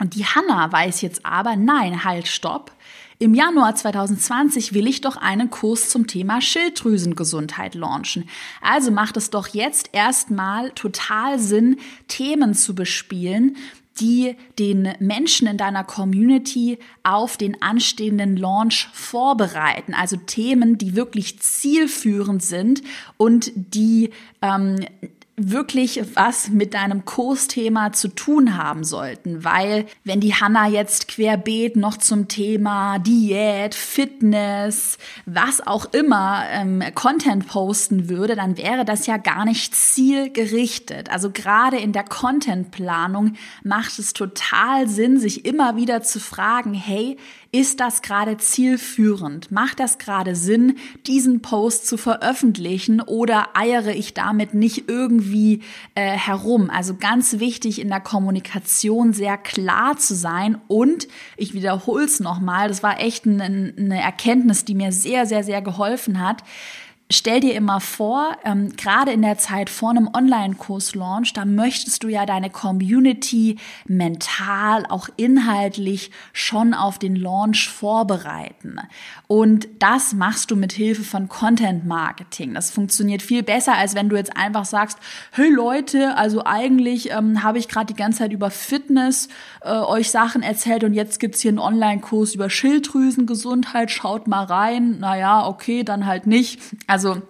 Und 0.00 0.14
die 0.14 0.24
Hanna 0.24 0.72
weiß 0.72 1.02
jetzt 1.02 1.26
aber, 1.26 1.56
nein, 1.56 2.04
halt, 2.04 2.28
stopp. 2.28 2.72
Im 3.20 3.34
Januar 3.34 3.74
2020 3.74 4.74
will 4.74 4.86
ich 4.86 5.00
doch 5.00 5.16
einen 5.16 5.50
Kurs 5.50 5.88
zum 5.88 6.06
Thema 6.06 6.40
Schilddrüsengesundheit 6.40 7.74
launchen. 7.74 8.28
Also 8.62 8.92
macht 8.92 9.16
es 9.16 9.30
doch 9.30 9.48
jetzt 9.48 9.90
erstmal 9.92 10.70
total 10.70 11.40
Sinn, 11.40 11.78
Themen 12.06 12.54
zu 12.54 12.76
bespielen, 12.76 13.56
die 13.98 14.36
den 14.60 14.94
Menschen 15.00 15.48
in 15.48 15.56
deiner 15.56 15.82
Community 15.82 16.78
auf 17.02 17.36
den 17.36 17.60
anstehenden 17.60 18.36
Launch 18.36 18.88
vorbereiten. 18.92 19.94
Also 19.94 20.16
Themen, 20.16 20.78
die 20.78 20.94
wirklich 20.94 21.40
zielführend 21.40 22.40
sind 22.44 22.82
und 23.16 23.50
die 23.56 24.10
ähm, 24.42 24.76
wirklich 25.38 26.02
was 26.14 26.50
mit 26.50 26.74
deinem 26.74 27.04
Kursthema 27.04 27.92
zu 27.92 28.08
tun 28.08 28.56
haben 28.56 28.84
sollten, 28.84 29.44
weil 29.44 29.86
wenn 30.04 30.20
die 30.20 30.34
Hanna 30.34 30.68
jetzt 30.68 31.08
querbeet 31.08 31.76
noch 31.76 31.96
zum 31.96 32.28
Thema 32.28 32.98
Diät, 32.98 33.74
Fitness, 33.74 34.98
was 35.26 35.64
auch 35.66 35.86
immer 35.92 36.42
ähm, 36.50 36.82
Content 36.94 37.46
posten 37.46 38.08
würde, 38.08 38.34
dann 38.34 38.58
wäre 38.58 38.84
das 38.84 39.06
ja 39.06 39.16
gar 39.16 39.44
nicht 39.44 39.74
zielgerichtet. 39.74 41.10
Also 41.10 41.30
gerade 41.30 41.78
in 41.78 41.92
der 41.92 42.04
Contentplanung 42.04 43.34
macht 43.62 43.98
es 43.98 44.12
total 44.12 44.88
Sinn, 44.88 45.18
sich 45.18 45.44
immer 45.44 45.76
wieder 45.76 46.02
zu 46.02 46.18
fragen, 46.18 46.74
hey, 46.74 47.16
ist 47.50 47.80
das 47.80 48.02
gerade 48.02 48.36
zielführend? 48.36 49.50
Macht 49.50 49.80
das 49.80 49.96
gerade 49.96 50.34
Sinn, 50.34 50.76
diesen 51.06 51.40
Post 51.40 51.86
zu 51.86 51.96
veröffentlichen 51.96 53.00
oder 53.00 53.48
eiere 53.54 53.92
ich 53.92 54.12
damit 54.12 54.52
nicht 54.52 54.88
irgendwie 54.88 55.62
äh, 55.94 56.10
herum? 56.10 56.68
Also 56.68 56.96
ganz 56.96 57.38
wichtig 57.38 57.80
in 57.80 57.88
der 57.88 58.00
Kommunikation 58.00 59.14
sehr 59.14 59.38
klar 59.38 59.96
zu 59.96 60.14
sein 60.14 60.58
und 60.68 61.08
ich 61.36 61.54
wiederhole 61.54 62.04
es 62.04 62.20
nochmal, 62.20 62.68
das 62.68 62.82
war 62.82 63.00
echt 63.00 63.26
eine, 63.26 63.44
eine 63.76 64.00
Erkenntnis, 64.00 64.66
die 64.66 64.74
mir 64.74 64.92
sehr, 64.92 65.24
sehr, 65.24 65.42
sehr 65.42 65.62
geholfen 65.62 66.20
hat 66.20 66.42
Stell 67.10 67.40
dir 67.40 67.54
immer 67.54 67.80
vor, 67.80 68.36
ähm, 68.44 68.76
gerade 68.76 69.12
in 69.12 69.22
der 69.22 69.38
Zeit 69.38 69.70
vor 69.70 69.88
einem 69.88 70.10
Online-Kurs-Launch, 70.12 71.32
da 71.32 71.46
möchtest 71.46 72.02
du 72.02 72.08
ja 72.08 72.26
deine 72.26 72.50
Community 72.50 73.56
mental, 73.86 74.84
auch 74.86 75.08
inhaltlich 75.16 76.10
schon 76.34 76.74
auf 76.74 76.98
den 76.98 77.16
Launch 77.16 77.70
vorbereiten. 77.70 78.78
Und 79.26 79.68
das 79.78 80.12
machst 80.12 80.50
du 80.50 80.56
mit 80.56 80.72
Hilfe 80.72 81.02
von 81.02 81.30
Content-Marketing. 81.30 82.52
Das 82.52 82.70
funktioniert 82.70 83.22
viel 83.22 83.42
besser, 83.42 83.74
als 83.74 83.94
wenn 83.94 84.10
du 84.10 84.16
jetzt 84.16 84.36
einfach 84.36 84.66
sagst, 84.66 84.98
hey 85.32 85.48
Leute, 85.48 86.14
also 86.18 86.44
eigentlich 86.44 87.10
ähm, 87.10 87.42
habe 87.42 87.58
ich 87.58 87.68
gerade 87.68 87.86
die 87.86 87.98
ganze 87.98 88.18
Zeit 88.18 88.32
über 88.32 88.50
Fitness 88.50 89.28
äh, 89.62 89.70
euch 89.70 90.10
Sachen 90.10 90.42
erzählt 90.42 90.84
und 90.84 90.92
jetzt 90.92 91.20
gibt's 91.20 91.40
hier 91.40 91.52
einen 91.52 91.58
Online-Kurs 91.58 92.34
über 92.34 92.50
Schilddrüsengesundheit, 92.50 93.90
schaut 93.90 94.28
mal 94.28 94.44
rein. 94.44 94.98
Naja, 94.98 95.46
okay, 95.46 95.84
dann 95.84 96.04
halt 96.04 96.26
nicht. 96.26 96.60
Also 96.86 96.97
also 96.98 97.22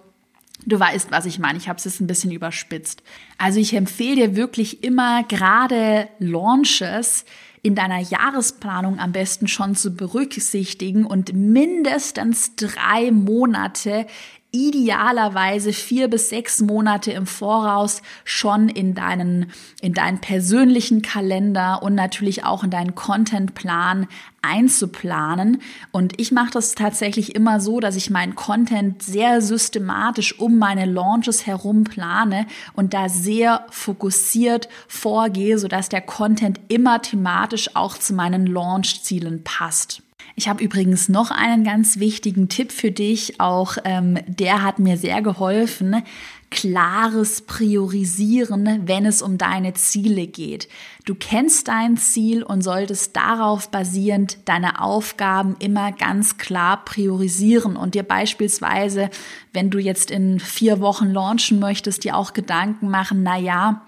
Du 0.65 0.77
weißt, 0.77 1.09
was 1.09 1.25
ich 1.25 1.39
meine. 1.39 1.57
Ich 1.57 1.69
habe 1.69 1.77
es 1.77 1.85
jetzt 1.85 2.01
ein 2.01 2.07
bisschen 2.07 2.31
überspitzt. 2.31 3.01
Also 3.37 3.61
ich 3.61 3.73
empfehle 3.73 4.15
dir 4.15 4.35
wirklich 4.35 4.83
immer 4.83 5.23
gerade 5.23 6.09
Launches 6.19 7.23
in 7.61 7.75
deiner 7.75 7.99
Jahresplanung 7.99 8.99
am 8.99 9.13
besten 9.13 9.47
schon 9.47 9.75
zu 9.75 9.95
berücksichtigen 9.95 11.05
und 11.05 11.33
mindestens 11.33 12.57
drei 12.57 13.09
Monate 13.11 14.05
idealerweise 14.51 15.73
vier 15.73 16.07
bis 16.07 16.29
sechs 16.29 16.59
Monate 16.59 17.11
im 17.11 17.27
Voraus 17.27 18.01
schon 18.23 18.67
in 18.67 18.95
deinen, 18.95 19.51
in 19.81 19.93
deinen 19.93 20.19
persönlichen 20.19 21.01
Kalender 21.01 21.83
und 21.83 21.93
natürlich 21.93 22.43
auch 22.45 22.63
in 22.63 22.71
deinen 22.71 22.95
Contentplan 22.95 24.07
einzuplanen. 24.41 25.61
Und 25.91 26.19
ich 26.19 26.31
mache 26.31 26.51
das 26.51 26.73
tatsächlich 26.73 27.35
immer 27.35 27.59
so, 27.59 27.79
dass 27.79 27.95
ich 27.95 28.09
meinen 28.09 28.35
Content 28.35 29.03
sehr 29.03 29.41
systematisch 29.41 30.39
um 30.39 30.57
meine 30.57 30.85
Launches 30.85 31.45
herum 31.45 31.83
plane 31.83 32.47
und 32.73 32.93
da 32.93 33.07
sehr 33.07 33.67
fokussiert 33.69 34.67
vorgehe, 34.87 35.59
sodass 35.59 35.89
der 35.89 36.01
Content 36.01 36.59
immer 36.69 37.01
thematisch 37.01 37.75
auch 37.75 37.97
zu 37.97 38.13
meinen 38.13 38.47
Launch-Zielen 38.47 39.43
passt. 39.43 40.01
Ich 40.39 40.47
habe 40.47 40.63
übrigens 40.63 41.09
noch 41.09 41.31
einen 41.31 41.65
ganz 41.65 41.99
wichtigen 41.99 42.47
Tipp 42.47 42.71
für 42.71 42.91
dich. 42.91 43.41
Auch 43.41 43.75
ähm, 43.83 44.19
der 44.25 44.63
hat 44.63 44.79
mir 44.79 44.95
sehr 44.95 45.21
geholfen. 45.21 46.01
Klares 46.49 47.41
Priorisieren, 47.41 48.83
wenn 48.85 49.05
es 49.05 49.21
um 49.21 49.37
deine 49.37 49.73
Ziele 49.73 50.27
geht. 50.27 50.69
Du 51.03 51.13
kennst 51.13 51.67
dein 51.67 51.97
Ziel 51.97 52.41
und 52.41 52.61
solltest 52.61 53.17
darauf 53.17 53.69
basierend 53.69 54.37
deine 54.45 54.81
Aufgaben 54.81 55.57
immer 55.59 55.91
ganz 55.91 56.37
klar 56.37 56.85
priorisieren 56.85 57.75
und 57.75 57.93
dir 57.93 58.03
beispielsweise, 58.03 59.09
wenn 59.51 59.69
du 59.69 59.77
jetzt 59.77 60.09
in 60.09 60.39
vier 60.39 60.79
Wochen 60.79 61.11
launchen 61.11 61.59
möchtest, 61.59 62.05
dir 62.05 62.15
auch 62.15 62.31
Gedanken 62.31 62.89
machen, 62.89 63.23
na 63.23 63.37
ja, 63.37 63.85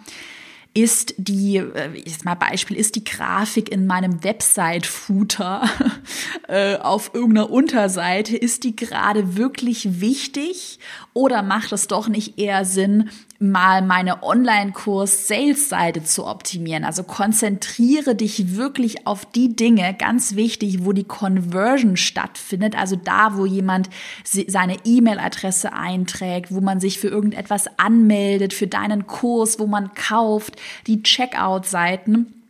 ist 0.74 1.16
die, 1.18 1.58
äh, 1.58 1.92
jetzt 1.96 2.24
mal 2.24 2.36
Beispiel, 2.36 2.78
ist 2.78 2.96
die 2.96 3.04
Grafik 3.04 3.70
in 3.70 3.88
meinem 3.88 4.24
Website-Footer 4.24 5.70
äh, 6.48 6.78
auf 6.78 7.12
irgendeiner 7.14 7.50
Unterseite, 7.50 8.38
ist 8.38 8.64
die 8.64 8.76
gerade 8.76 9.36
wirklich 9.36 10.00
wichtig 10.00 10.80
oder 11.14 11.44
macht 11.44 11.74
es 11.74 11.88
doch 11.88 12.08
nicht 12.08 12.40
eher 12.40 12.64
Sinn, 12.64 13.10
mal 13.42 13.82
meine 13.82 14.24
Online-Kurs-Sales-Seite 14.24 16.04
zu 16.04 16.26
optimieren. 16.26 16.84
Also 16.84 17.04
konzentriere 17.04 18.16
dich 18.16 18.56
wirklich 18.56 19.08
auf 19.08 19.26
die 19.26 19.56
Dinge, 19.56 19.96
ganz 19.98 20.36
wichtig, 20.36 20.86
wo 20.86 20.94
die 20.94 21.04
Conversion 21.04 21.98
stattfindet. 21.98 22.78
Also 22.78 22.96
da, 22.96 23.38
wo 23.38 23.46
jemand 23.46 23.90
seine 24.24 24.78
E-Mail-Adresse 24.86 25.74
einträgt, 25.74 26.54
wo 26.54 26.62
man 26.62 26.80
sich 26.80 27.00
für 27.00 27.08
irgendetwas 27.08 27.66
anmeldet, 27.78 28.54
für 28.54 28.68
deinen 28.68 29.08
Kurs, 29.08 29.60
wo 29.60 29.68
man 29.68 29.94
kauft, 29.94 30.58
die 30.88 31.02
Checkout-Seiten 31.02 32.41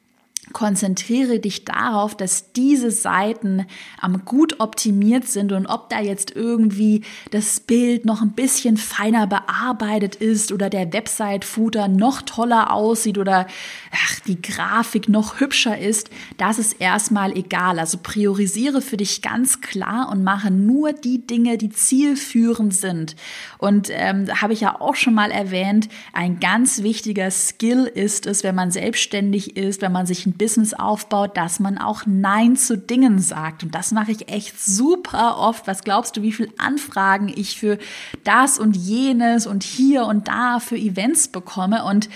konzentriere 0.54 1.40
dich 1.40 1.66
darauf, 1.66 2.16
dass 2.16 2.52
diese 2.54 2.92
Seiten 2.92 3.66
am 4.00 4.26
gut 4.26 4.60
optimiert 4.60 5.28
sind 5.28 5.52
und 5.52 5.66
ob 5.66 5.90
da 5.90 6.00
jetzt 6.00 6.36
irgendwie 6.36 7.04
das 7.32 7.60
Bild 7.60 8.06
noch 8.06 8.22
ein 8.22 8.32
bisschen 8.32 8.78
feiner 8.78 9.28
bearbeitet 9.28 10.16
ist 10.16 10.52
oder 10.52 10.70
der 10.70 10.92
Website-Footer 10.94 11.88
noch 11.88 12.22
toller 12.22 12.74
aussieht 12.74 13.18
oder 13.18 13.48
ach, 13.92 14.20
die 14.22 14.42
Grafik 14.42 15.10
noch 15.10 15.40
hübscher 15.40 15.78
ist, 15.78 16.10
das 16.38 16.60
ist 16.60 16.74
erstmal 16.80 17.38
egal. 17.38 17.80
Also 17.80 18.00
priorisiere 18.02 18.82
für 18.82 18.98
dich 18.98 19.22
ganz 19.22 19.62
klar 19.62 20.10
und 20.12 20.24
mache 20.24 20.52
nur 20.52 20.94
die 20.94 21.26
Dinge, 21.26 21.58
die 21.58 21.70
zielführend 21.70 22.74
sind. 22.74 23.16
Und 23.58 23.90
ähm, 23.92 24.28
habe 24.42 24.54
ich 24.54 24.62
ja 24.62 24.80
auch 24.80 24.96
schon 24.96 25.14
mal 25.14 25.32
erwähnt, 25.32 25.90
ein 26.14 26.40
ganz 26.40 26.84
wichtiger 26.84 27.30
Skill 27.32 27.86
ist 27.86 28.26
es, 28.26 28.44
wenn 28.44 28.56
man 28.56 28.72
selbstständig 28.72 29.58
ist, 29.58 29.82
wenn 29.82 29.92
man 29.92 30.06
sich 30.06 30.26
ein 30.26 30.34
Business 30.42 30.74
aufbaut, 30.74 31.38
dass 31.38 31.60
man 31.60 31.78
auch 31.78 32.08
Nein 32.08 32.56
zu 32.56 32.76
Dingen 32.76 33.20
sagt. 33.20 33.62
Und 33.62 33.76
das 33.76 33.92
mache 33.92 34.12
ich 34.12 34.28
echt 34.28 34.60
super 34.60 35.38
oft. 35.38 35.68
Was 35.68 35.84
glaubst 35.84 36.18
du, 36.18 36.24
wie 36.24 36.32
viele 36.32 36.50
Anfragen 36.58 37.28
ich 37.28 37.60
für 37.60 37.78
das 38.24 38.58
und 38.58 38.76
jenes 38.76 39.46
und 39.46 39.62
hier 39.62 40.06
und 40.06 40.28
da 40.28 40.60
für 40.60 40.78
Events 40.78 41.28
bekomme? 41.28 41.86
Und 41.86 42.10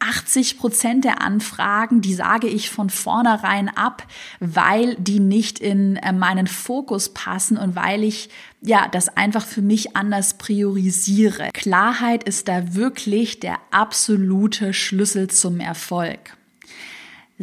80 0.00 0.58
Prozent 0.58 1.04
der 1.04 1.22
Anfragen, 1.22 2.00
die 2.00 2.14
sage 2.14 2.48
ich 2.48 2.68
von 2.68 2.90
vornherein 2.90 3.68
ab, 3.68 4.08
weil 4.40 4.96
die 4.96 5.20
nicht 5.20 5.60
in 5.60 5.94
äh, 5.98 6.12
meinen 6.12 6.48
Fokus 6.48 7.10
passen 7.10 7.56
und 7.56 7.76
weil 7.76 8.02
ich 8.02 8.28
ja 8.60 8.88
das 8.88 9.08
einfach 9.16 9.46
für 9.46 9.62
mich 9.62 9.96
anders 9.96 10.34
priorisiere. 10.34 11.50
Klarheit 11.52 12.24
ist 12.24 12.48
da 12.48 12.74
wirklich 12.74 13.38
der 13.38 13.58
absolute 13.70 14.72
Schlüssel 14.72 15.30
zum 15.30 15.60
Erfolg. 15.60 16.36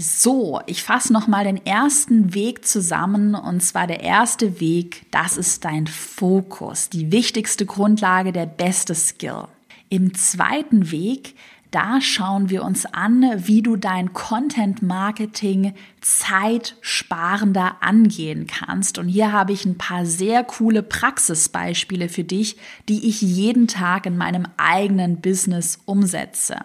So, 0.02 0.62
ich 0.66 0.82
fasse 0.82 1.12
nochmal 1.12 1.44
den 1.44 1.66
ersten 1.66 2.34
Weg 2.34 2.66
zusammen 2.66 3.36
und 3.36 3.62
zwar 3.62 3.86
der 3.86 4.00
erste 4.00 4.62
Weg, 4.62 5.06
das 5.12 5.36
ist 5.36 5.66
dein 5.66 5.88
Fokus, 5.88 6.88
die 6.88 7.12
wichtigste 7.12 7.66
Grundlage, 7.66 8.32
der 8.32 8.46
beste 8.46 8.96
Skill. 8.96 9.50
Im 9.90 10.14
zweiten 10.14 10.92
Weg, 10.92 11.36
da 11.72 12.00
schauen 12.00 12.50
wir 12.50 12.64
uns 12.64 12.86
an, 12.86 13.30
wie 13.46 13.62
du 13.62 13.76
dein 13.76 14.14
Content 14.14 14.82
Marketing 14.82 15.74
zeitsparender 16.00 17.84
angehen 17.84 18.48
kannst. 18.48 19.00
Und 19.00 19.10
hier 19.10 19.34
habe 19.34 19.52
ich 19.52 19.66
ein 19.66 19.78
paar 19.78 20.06
sehr 20.06 20.46
coole 20.46 20.82
Praxisbeispiele 20.82 22.08
für 22.08 22.24
dich, 22.24 22.56
die 22.88 23.10
ich 23.10 23.22
jeden 23.22 23.68
Tag 23.68 24.06
in 24.06 24.16
meinem 24.16 24.48
eigenen 24.56 25.20
Business 25.20 25.78
umsetze. 25.84 26.56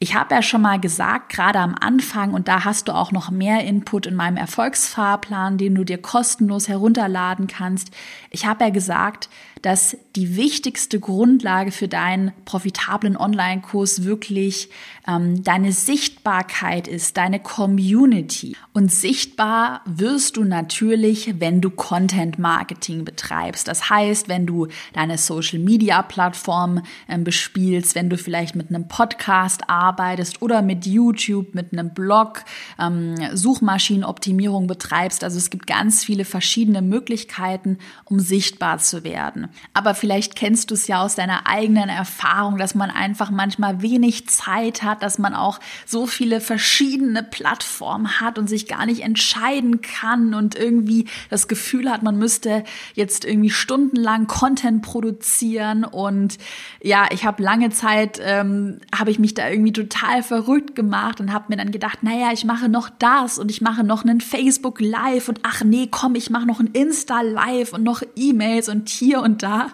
Ich 0.00 0.14
habe 0.14 0.32
ja 0.32 0.42
schon 0.42 0.62
mal 0.62 0.78
gesagt, 0.78 1.32
gerade 1.32 1.58
am 1.58 1.74
Anfang, 1.74 2.32
und 2.32 2.46
da 2.46 2.64
hast 2.64 2.86
du 2.86 2.92
auch 2.92 3.10
noch 3.10 3.30
mehr 3.32 3.64
Input 3.64 4.06
in 4.06 4.14
meinem 4.14 4.36
Erfolgsfahrplan, 4.36 5.58
den 5.58 5.74
du 5.74 5.82
dir 5.82 5.98
kostenlos 5.98 6.68
herunterladen 6.68 7.48
kannst. 7.48 7.90
Ich 8.30 8.46
habe 8.46 8.64
ja 8.64 8.70
gesagt, 8.70 9.28
dass 9.62 9.96
die 10.14 10.36
wichtigste 10.36 11.00
Grundlage 11.00 11.72
für 11.72 11.88
deinen 11.88 12.32
profitablen 12.44 13.16
Online-Kurs 13.16 14.04
wirklich 14.04 14.70
ähm, 15.08 15.42
deine 15.42 15.72
Sichtbarkeit 15.72 16.86
ist, 16.86 17.16
deine 17.16 17.40
Community. 17.40 18.54
Und 18.74 18.92
sichtbar 18.92 19.80
wirst 19.86 20.36
du 20.36 20.44
natürlich, 20.44 21.34
wenn 21.40 21.60
du 21.60 21.70
Content 21.70 22.38
Marketing 22.38 23.04
betreibst. 23.04 23.66
Das 23.66 23.88
heißt, 23.90 24.28
wenn 24.28 24.46
du 24.46 24.68
deine 24.92 25.16
Social 25.18 25.58
Media 25.58 26.02
Plattform 26.02 26.82
ähm, 27.08 27.24
bespielst, 27.24 27.94
wenn 27.94 28.10
du 28.10 28.18
vielleicht 28.18 28.54
mit 28.54 28.68
einem 28.68 28.86
Podcast 28.86 29.62
arbeitest 29.68 30.42
oder 30.42 30.62
mit 30.62 30.86
YouTube, 30.86 31.54
mit 31.54 31.72
einem 31.72 31.94
Blog, 31.94 32.44
ähm, 32.78 33.16
Suchmaschinenoptimierung 33.32 34.66
betreibst. 34.66 35.24
Also 35.24 35.38
es 35.38 35.50
gibt 35.50 35.66
ganz 35.66 36.04
viele 36.04 36.24
verschiedene 36.24 36.82
Möglichkeiten, 36.82 37.78
um 38.04 38.20
sichtbar 38.20 38.78
zu 38.78 39.04
werden. 39.04 39.48
Aber 39.72 39.94
vielleicht 39.94 40.36
kennst 40.36 40.70
du 40.70 40.74
es 40.74 40.86
ja 40.86 41.02
aus 41.02 41.14
deiner 41.14 41.46
eigenen 41.46 41.88
Erfahrung, 41.88 42.58
dass 42.58 42.74
man 42.74 42.90
einfach 42.90 43.30
manchmal 43.30 43.82
wenig 43.82 44.28
Zeit 44.28 44.82
hat, 44.82 44.97
dass 45.02 45.18
man 45.18 45.34
auch 45.34 45.60
so 45.86 46.06
viele 46.06 46.40
verschiedene 46.40 47.22
Plattformen 47.22 48.20
hat 48.20 48.38
und 48.38 48.48
sich 48.48 48.66
gar 48.66 48.86
nicht 48.86 49.02
entscheiden 49.02 49.80
kann 49.80 50.34
und 50.34 50.54
irgendwie 50.54 51.06
das 51.30 51.48
Gefühl 51.48 51.90
hat, 51.90 52.02
man 52.02 52.18
müsste 52.18 52.64
jetzt 52.94 53.24
irgendwie 53.24 53.50
stundenlang 53.50 54.26
Content 54.26 54.82
produzieren. 54.82 55.84
Und 55.84 56.38
ja, 56.80 57.06
ich 57.10 57.24
habe 57.24 57.42
lange 57.42 57.70
Zeit, 57.70 58.20
ähm, 58.22 58.80
habe 58.96 59.10
ich 59.10 59.18
mich 59.18 59.34
da 59.34 59.48
irgendwie 59.48 59.72
total 59.72 60.22
verrückt 60.22 60.74
gemacht 60.74 61.20
und 61.20 61.32
habe 61.32 61.46
mir 61.48 61.56
dann 61.56 61.70
gedacht, 61.70 62.02
naja, 62.02 62.30
ich 62.32 62.44
mache 62.44 62.68
noch 62.68 62.90
das 62.98 63.38
und 63.38 63.50
ich 63.50 63.60
mache 63.60 63.84
noch 63.84 64.04
einen 64.04 64.20
Facebook 64.20 64.80
Live 64.80 65.28
und 65.28 65.40
ach 65.42 65.62
nee, 65.64 65.88
komm, 65.90 66.14
ich 66.14 66.30
mache 66.30 66.46
noch 66.46 66.60
ein 66.60 66.68
Insta 66.68 67.20
Live 67.22 67.72
und 67.72 67.82
noch 67.82 68.02
E-Mails 68.16 68.68
und 68.68 68.88
hier 68.88 69.20
und 69.20 69.42
da. 69.42 69.68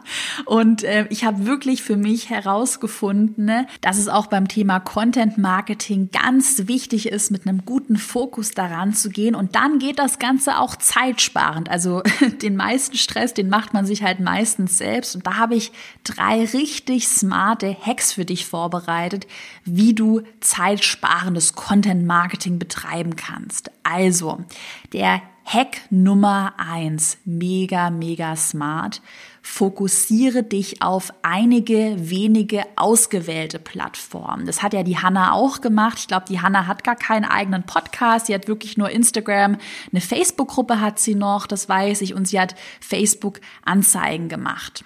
Und 0.44 0.84
äh, 0.84 1.06
ich 1.10 1.24
habe 1.24 1.46
wirklich 1.46 1.82
für 1.82 1.96
mich 1.96 2.30
herausgefunden, 2.30 3.44
ne, 3.44 3.66
dass 3.80 3.98
es 3.98 4.08
auch 4.08 4.26
beim 4.26 4.48
Thema 4.48 4.80
Content 4.80 5.13
Marketing 5.36 6.10
ganz 6.10 6.66
wichtig 6.66 7.08
ist, 7.08 7.30
mit 7.30 7.46
einem 7.46 7.64
guten 7.64 7.96
Fokus 7.96 8.52
daran 8.52 8.94
zu 8.94 9.08
gehen. 9.10 9.34
Und 9.34 9.54
dann 9.54 9.78
geht 9.78 9.98
das 9.98 10.18
Ganze 10.18 10.58
auch 10.58 10.76
zeitsparend. 10.76 11.70
Also 11.70 12.02
den 12.42 12.56
meisten 12.56 12.96
Stress, 12.96 13.34
den 13.34 13.48
macht 13.48 13.74
man 13.74 13.86
sich 13.86 14.02
halt 14.02 14.20
meistens 14.20 14.78
selbst. 14.78 15.16
Und 15.16 15.26
da 15.26 15.36
habe 15.36 15.54
ich 15.54 15.72
drei 16.04 16.44
richtig 16.44 17.08
smarte 17.08 17.76
Hacks 17.80 18.12
für 18.12 18.24
dich 18.24 18.46
vorbereitet, 18.46 19.26
wie 19.64 19.94
du 19.94 20.22
zeitsparendes 20.40 21.54
Content 21.54 22.06
Marketing 22.06 22.58
betreiben 22.58 23.16
kannst. 23.16 23.70
Also, 23.84 24.40
der 24.92 25.22
Hack 25.44 25.82
Nummer 25.90 26.54
eins, 26.56 27.18
mega, 27.26 27.90
mega 27.90 28.34
smart. 28.34 29.02
Fokussiere 29.42 30.42
dich 30.42 30.80
auf 30.80 31.12
einige 31.20 31.96
wenige 31.98 32.64
ausgewählte 32.76 33.58
Plattformen. 33.58 34.46
Das 34.46 34.62
hat 34.62 34.72
ja 34.72 34.82
die 34.82 34.96
Hanna 34.96 35.32
auch 35.32 35.60
gemacht. 35.60 35.98
Ich 35.98 36.08
glaube, 36.08 36.24
die 36.26 36.40
Hanna 36.40 36.66
hat 36.66 36.82
gar 36.82 36.96
keinen 36.96 37.26
eigenen 37.26 37.64
Podcast. 37.64 38.26
Sie 38.26 38.34
hat 38.34 38.48
wirklich 38.48 38.78
nur 38.78 38.88
Instagram. 38.88 39.58
Eine 39.92 40.00
Facebook-Gruppe 40.00 40.80
hat 40.80 40.98
sie 40.98 41.14
noch, 41.14 41.46
das 41.46 41.68
weiß 41.68 42.00
ich. 42.00 42.14
Und 42.14 42.26
sie 42.26 42.40
hat 42.40 42.54
Facebook-Anzeigen 42.80 44.30
gemacht. 44.30 44.84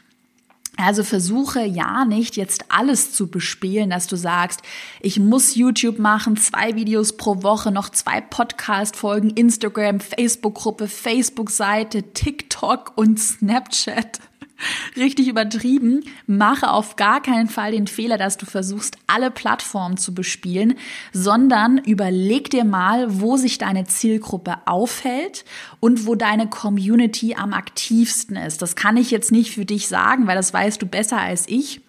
Also 0.80 1.02
versuche 1.02 1.64
ja 1.64 2.04
nicht 2.04 2.36
jetzt 2.36 2.66
alles 2.68 3.12
zu 3.12 3.26
bespielen, 3.26 3.90
dass 3.90 4.06
du 4.06 4.14
sagst, 4.14 4.62
ich 5.00 5.18
muss 5.18 5.56
YouTube 5.56 5.98
machen, 5.98 6.36
zwei 6.36 6.76
Videos 6.76 7.16
pro 7.16 7.42
Woche, 7.42 7.72
noch 7.72 7.88
zwei 7.88 8.20
Podcast-Folgen, 8.20 9.30
Instagram, 9.30 9.98
Facebook-Gruppe, 9.98 10.86
Facebook-Seite, 10.86 12.12
TikTok 12.12 12.92
und 12.94 13.18
Snapchat 13.18 14.20
richtig 14.96 15.28
übertrieben. 15.28 16.04
Mache 16.26 16.70
auf 16.70 16.96
gar 16.96 17.22
keinen 17.22 17.48
Fall 17.48 17.72
den 17.72 17.86
Fehler, 17.86 18.18
dass 18.18 18.36
du 18.36 18.46
versuchst, 18.46 18.96
alle 19.06 19.30
Plattformen 19.30 19.96
zu 19.96 20.14
bespielen, 20.14 20.74
sondern 21.12 21.78
überleg 21.78 22.50
dir 22.50 22.64
mal, 22.64 23.20
wo 23.20 23.36
sich 23.36 23.58
deine 23.58 23.84
Zielgruppe 23.84 24.56
aufhält 24.66 25.44
und 25.80 26.06
wo 26.06 26.14
deine 26.14 26.48
Community 26.48 27.34
am 27.34 27.52
aktivsten 27.52 28.36
ist. 28.36 28.62
Das 28.62 28.76
kann 28.76 28.96
ich 28.96 29.10
jetzt 29.10 29.32
nicht 29.32 29.52
für 29.52 29.64
dich 29.64 29.88
sagen, 29.88 30.26
weil 30.26 30.36
das 30.36 30.52
weißt 30.52 30.80
du 30.80 30.86
besser 30.86 31.18
als 31.18 31.48
ich. 31.48 31.80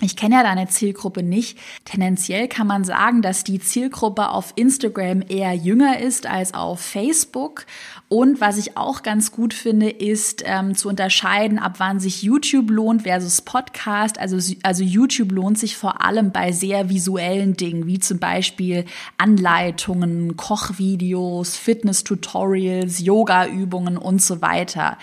Ich 0.00 0.14
kenne 0.14 0.36
ja 0.36 0.42
deine 0.44 0.68
Zielgruppe 0.68 1.24
nicht. 1.24 1.58
Tendenziell 1.84 2.46
kann 2.46 2.68
man 2.68 2.84
sagen, 2.84 3.20
dass 3.20 3.42
die 3.42 3.58
Zielgruppe 3.58 4.28
auf 4.28 4.52
Instagram 4.54 5.24
eher 5.28 5.52
jünger 5.54 5.98
ist 5.98 6.24
als 6.24 6.54
auf 6.54 6.80
Facebook. 6.80 7.66
Und 8.08 8.40
was 8.40 8.58
ich 8.58 8.76
auch 8.76 9.02
ganz 9.02 9.32
gut 9.32 9.52
finde, 9.52 9.90
ist 9.90 10.44
ähm, 10.46 10.76
zu 10.76 10.88
unterscheiden, 10.88 11.58
ab 11.58 11.74
wann 11.78 11.98
sich 11.98 12.22
YouTube 12.22 12.70
lohnt 12.70 13.02
versus 13.02 13.42
Podcast. 13.42 14.20
Also, 14.20 14.54
also 14.62 14.84
YouTube 14.84 15.32
lohnt 15.32 15.58
sich 15.58 15.76
vor 15.76 16.04
allem 16.04 16.30
bei 16.30 16.52
sehr 16.52 16.88
visuellen 16.90 17.56
Dingen, 17.56 17.88
wie 17.88 17.98
zum 17.98 18.20
Beispiel 18.20 18.84
Anleitungen, 19.16 20.36
Kochvideos, 20.36 21.56
Fitness-Tutorials, 21.56 23.00
Yoga-Übungen 23.00 23.96
und 23.96 24.22
so 24.22 24.42
weiter. 24.42 24.96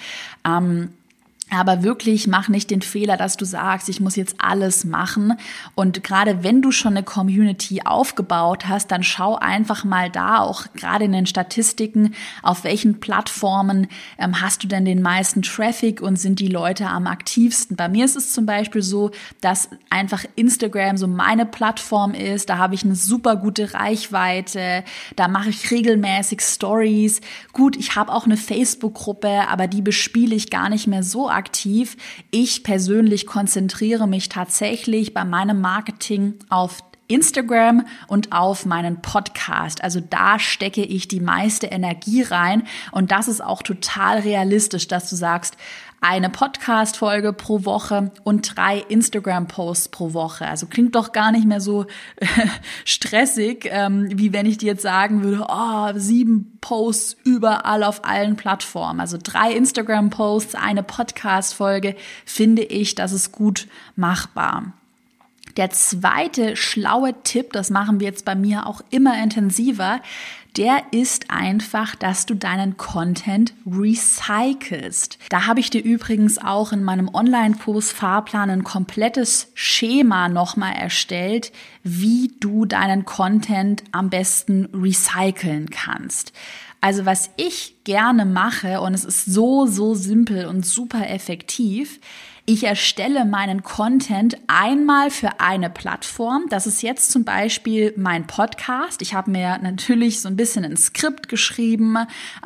Ähm, 0.48 0.92
aber 1.52 1.84
wirklich 1.84 2.28
mach 2.28 2.50
nicht 2.50 2.72
den 2.72 2.82
Fehler, 2.82 3.18
dass 3.18 3.38
du 3.38 3.46
sagst, 3.46 3.88
ich 3.88 4.00
muss 4.00 4.16
jetzt 4.16 4.36
alles 4.40 4.84
machen. 4.84 5.38
Und 5.76 6.04
gerade 6.04 6.44
wenn 6.44 6.64
du 6.64 6.72
schon 6.72 6.94
eine 6.94 7.04
Community 7.04 7.84
aufgebaut 7.86 8.68
hast, 8.68 8.90
dann 8.90 9.04
schau 9.04 9.36
einfach 9.36 9.84
mal 9.84 10.10
da, 10.10 10.40
auch 10.40 10.66
gerade 10.74 11.06
in 11.06 11.12
den 11.12 11.28
Statistiken, 11.28 12.16
auf 12.42 12.64
welchen 12.64 13.00
Plattformen 13.00 13.88
ähm, 14.18 14.42
hast 14.42 14.64
du 14.64 14.68
denn 14.68 14.86
den 14.86 15.04
meisten 15.04 15.44
Traffic 15.44 16.02
und 16.02 16.18
sind 16.18 16.40
die 16.40 16.48
Leute 16.48 16.88
am 16.88 17.06
aktivsten. 17.06 17.78
Bei 17.78 17.90
mir 17.90 18.06
ist 18.06 18.16
es 18.16 18.34
zum 18.34 18.48
Beispiel 18.48 18.82
so, 18.82 19.12
dass 19.42 19.70
einfach 19.92 20.26
Instagram 20.36 20.98
so 20.98 21.08
meine 21.08 21.46
Plattform 21.46 22.16
ist. 22.16 22.50
Da 22.50 22.58
habe 22.58 22.74
ich 22.74 22.84
eine 22.84 22.96
super 22.96 23.36
gute 23.36 23.76
Reichweite. 23.76 24.84
Da 25.16 25.28
mache 25.28 25.50
ich 25.50 25.70
regelmäßig 25.70 26.42
Stories. 26.42 27.22
Gut, 27.54 27.78
ich 27.78 27.96
habe 27.96 28.12
auch 28.12 28.26
eine 28.26 28.38
Facebook-Gruppe, 28.38 29.48
aber 29.48 29.68
die 29.68 29.84
bespiele 29.84 30.36
ich 30.36 30.50
gar 30.50 30.70
nicht 30.70 30.88
mehr 30.88 31.04
so 31.04 31.35
aktiv. 31.36 31.98
Ich 32.32 32.64
persönlich 32.64 33.28
konzentriere 33.28 34.08
mich 34.08 34.30
tatsächlich 34.30 35.14
bei 35.14 35.26
meinem 35.26 35.62
Marketing 35.62 36.36
auf 36.50 36.80
Instagram 37.08 37.86
und 38.08 38.32
auf 38.32 38.66
meinen 38.66 39.02
Podcast. 39.02 39.84
Also 39.84 40.00
da 40.00 40.40
stecke 40.40 40.84
ich 40.84 41.08
die 41.08 41.20
meiste 41.20 41.68
Energie 41.68 42.24
rein 42.24 42.64
und 42.92 43.12
das 43.12 43.28
ist 43.28 43.44
auch 43.44 43.62
total 43.62 44.20
realistisch, 44.20 44.88
dass 44.88 45.10
du 45.10 45.16
sagst, 45.16 45.56
eine 46.02 46.30
Podcast-Folge 46.30 47.34
pro 47.34 47.66
Woche 47.66 48.12
und 48.24 48.56
drei 48.56 48.80
Instagram-Posts 48.80 49.90
pro 49.90 50.14
Woche. 50.14 50.48
Also 50.48 50.68
klingt 50.68 50.96
doch 50.96 51.12
gar 51.12 51.32
nicht 51.32 51.48
mehr 51.48 51.62
so 51.62 51.86
äh, 52.18 52.26
stressig, 52.86 53.68
ähm, 53.72 54.08
wie 54.12 54.32
wenn 54.32 54.46
ich 54.46 54.58
dir 54.58 54.68
jetzt 54.68 54.84
sagen 54.84 55.24
würde, 55.24 55.46
oh, 55.50 55.92
sieben 55.96 56.58
Posts 56.62 57.18
überall 57.24 57.84
auf 57.84 58.06
allen 58.06 58.36
Plattformen. 58.36 59.00
Also 59.00 59.18
drei 59.22 59.52
Instagram-Posts, 59.54 60.56
eine 60.56 60.84
Podcast-Folge, 60.84 61.96
finde 62.26 62.64
ich, 62.64 62.96
das 62.96 63.12
ist 63.12 63.32
gut 63.32 63.68
machbar. 63.96 64.74
Der 65.58 65.70
zweite 65.70 66.58
schlaue 66.58 67.16
Tipp, 67.24 67.54
das 67.54 67.70
machen 67.70 68.00
wir 68.00 68.08
jetzt 68.08 68.26
bei 68.26 68.36
mir 68.36 68.68
auch 68.68 68.82
immer 68.90 69.22
intensiver, 69.24 70.02
der 70.58 70.84
ist 70.92 71.30
einfach, 71.30 71.96
dass 71.96 72.26
du 72.26 72.34
deinen 72.34 72.78
Content 72.78 73.54
recycelst. 73.66 75.20
Da 75.30 75.48
habe 75.48 75.60
ich 75.60 75.70
dir 75.70 75.84
übrigens 75.84 76.38
auch 76.38 76.72
in 76.72 76.84
meinem 76.84 77.14
Online-Kurs 77.14 77.92
Fahrplan 77.92 78.50
ein 78.50 78.64
komplettes 78.64 79.52
Schema 79.54 80.30
nochmal 80.30 80.74
erstellt, 80.74 81.52
wie 81.84 82.34
du 82.40 82.66
deinen 82.66 83.06
Content 83.06 83.84
am 83.92 84.10
besten 84.10 84.70
recyceln 84.74 85.70
kannst. 85.70 86.32
Also 86.82 87.06
was 87.06 87.32
ich 87.36 87.84
gerne 87.84 88.26
mache, 88.26 88.80
und 88.80 88.94
es 88.94 89.06
ist 89.06 89.26
so, 89.26 89.66
so 89.66 89.96
simpel 89.96 90.46
und 90.46 90.66
super 90.66 91.10
effektiv, 91.10 92.00
ich 92.48 92.64
erstelle 92.64 93.26
meinen 93.26 93.64
Content 93.64 94.38
einmal 94.48 95.10
für 95.10 95.40
eine 95.40 95.70
Plattform. 95.70 96.46
Das 96.50 96.68
ist 96.68 96.84
jetzt 96.84 97.12
zum 97.12 97.24
Beispiel 97.24 97.94
mein 97.98 98.28
Podcast. 98.28 99.02
Ich 99.02 99.16
habe 99.16 99.32
mir 99.32 99.58
natürlich 99.58 100.22
so 100.22 100.28
ein 100.28 100.36
bisschen 100.36 100.64
ein 100.64 100.78
Skript 100.78 101.28
geschrieben, 101.28 101.98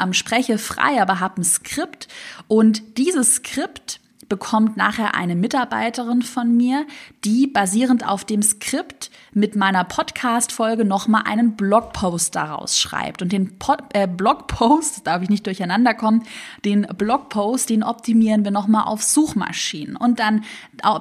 ähm, 0.02 0.14
spreche 0.14 0.58
frei, 0.58 1.02
aber 1.02 1.20
habe 1.20 1.42
ein 1.42 1.44
Skript. 1.44 2.08
Und 2.48 2.98
dieses 2.98 3.36
Skript 3.36 4.00
bekommt 4.30 4.78
nachher 4.78 5.16
eine 5.16 5.36
Mitarbeiterin 5.36 6.22
von 6.22 6.56
mir, 6.56 6.86
die 7.26 7.48
basierend 7.48 8.08
auf 8.08 8.24
dem 8.24 8.42
Skript 8.42 9.10
mit 9.34 9.56
meiner 9.56 9.84
Podcast-Folge 9.84 10.86
nochmal 10.86 11.24
einen 11.26 11.56
Blogpost 11.56 12.36
daraus 12.36 12.80
schreibt. 12.80 13.22
Und 13.22 13.32
den 13.32 13.58
Pod 13.58 13.80
äh, 13.94 14.08
Blogpost, 14.08 15.02
darf 15.08 15.22
ich 15.24 15.30
nicht 15.30 15.46
durcheinander 15.46 15.94
kommen, 15.94 16.24
den 16.64 16.84
Blogpost, 16.84 17.70
den 17.70 17.84
optimieren 17.84 18.44
wir 18.44 18.52
nochmal 18.52 18.86
auf 18.86 19.04
Suchmaschinen. 19.04 19.96
Und 19.96 20.20
dann 20.20 20.44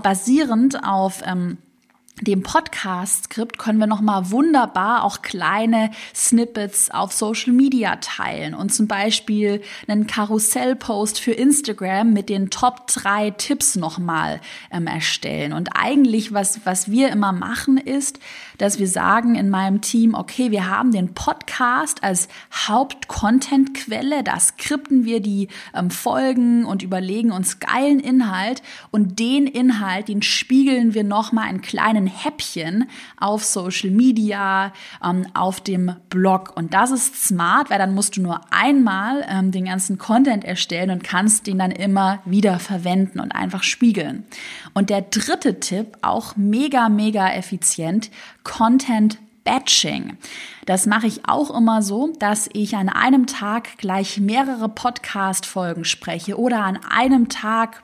basierend 0.02 0.82
auf 0.84 1.22
ähm, 1.24 1.58
dem 2.26 2.42
Podcast-Skript 2.42 3.58
können 3.58 3.78
wir 3.78 3.86
nochmal 3.86 4.30
wunderbar 4.30 5.04
auch 5.04 5.22
kleine 5.22 5.90
Snippets 6.14 6.90
auf 6.90 7.12
Social 7.12 7.52
Media 7.52 7.96
teilen 7.96 8.54
und 8.54 8.72
zum 8.72 8.88
Beispiel 8.88 9.62
einen 9.86 10.06
Karussell-Post 10.06 11.20
für 11.20 11.32
Instagram 11.32 12.12
mit 12.12 12.28
den 12.28 12.50
Top 12.50 12.86
3 12.88 13.30
Tipps 13.32 13.76
nochmal 13.76 14.40
ähm, 14.70 14.86
erstellen. 14.86 15.52
Und 15.52 15.70
eigentlich, 15.74 16.32
was, 16.32 16.60
was 16.64 16.90
wir 16.90 17.10
immer 17.10 17.32
machen, 17.32 17.76
ist, 17.76 18.18
dass 18.58 18.78
wir 18.78 18.88
sagen 18.88 19.34
in 19.36 19.48
meinem 19.48 19.80
Team, 19.80 20.14
okay, 20.14 20.50
wir 20.50 20.68
haben 20.68 20.92
den 20.92 21.14
Podcast 21.14 22.02
als 22.02 22.28
Haupt-Content-Quelle, 22.68 24.22
da 24.22 24.38
skripten 24.38 25.04
wir 25.04 25.20
die 25.20 25.48
ähm, 25.74 25.90
Folgen 25.90 26.64
und 26.64 26.82
überlegen 26.82 27.32
uns 27.32 27.60
geilen 27.60 28.00
Inhalt 28.00 28.62
und 28.90 29.18
den 29.18 29.46
Inhalt, 29.46 30.08
den 30.08 30.22
spiegeln 30.22 30.94
wir 30.94 31.04
nochmal 31.04 31.50
in 31.50 31.62
kleinen 31.62 32.06
Häppchen 32.06 32.88
auf 33.16 33.44
Social 33.44 33.90
Media, 33.90 34.72
ähm, 35.04 35.26
auf 35.34 35.60
dem 35.60 35.94
Blog. 36.10 36.52
Und 36.56 36.74
das 36.74 36.90
ist 36.90 37.26
smart, 37.26 37.70
weil 37.70 37.78
dann 37.78 37.94
musst 37.94 38.16
du 38.16 38.22
nur 38.22 38.40
einmal 38.50 39.24
ähm, 39.28 39.52
den 39.52 39.66
ganzen 39.66 39.98
Content 39.98 40.44
erstellen 40.44 40.90
und 40.90 41.04
kannst 41.04 41.46
den 41.46 41.58
dann 41.58 41.70
immer 41.70 42.20
wieder 42.24 42.58
verwenden 42.58 43.20
und 43.20 43.32
einfach 43.32 43.62
spiegeln. 43.62 44.24
Und 44.74 44.90
der 44.90 45.02
dritte 45.02 45.60
Tipp, 45.60 45.96
auch 46.02 46.36
mega, 46.36 46.88
mega 46.88 47.32
effizient, 47.32 48.10
Content 48.48 49.18
Batching. 49.44 50.16
Das 50.64 50.86
mache 50.86 51.06
ich 51.06 51.28
auch 51.28 51.54
immer 51.56 51.82
so, 51.82 52.12
dass 52.18 52.48
ich 52.54 52.76
an 52.76 52.88
einem 52.88 53.26
Tag 53.26 53.78
gleich 53.78 54.18
mehrere 54.18 54.68
Podcast-Folgen 54.68 55.84
spreche 55.84 56.38
oder 56.38 56.64
an 56.64 56.78
einem 56.90 57.28
Tag 57.28 57.82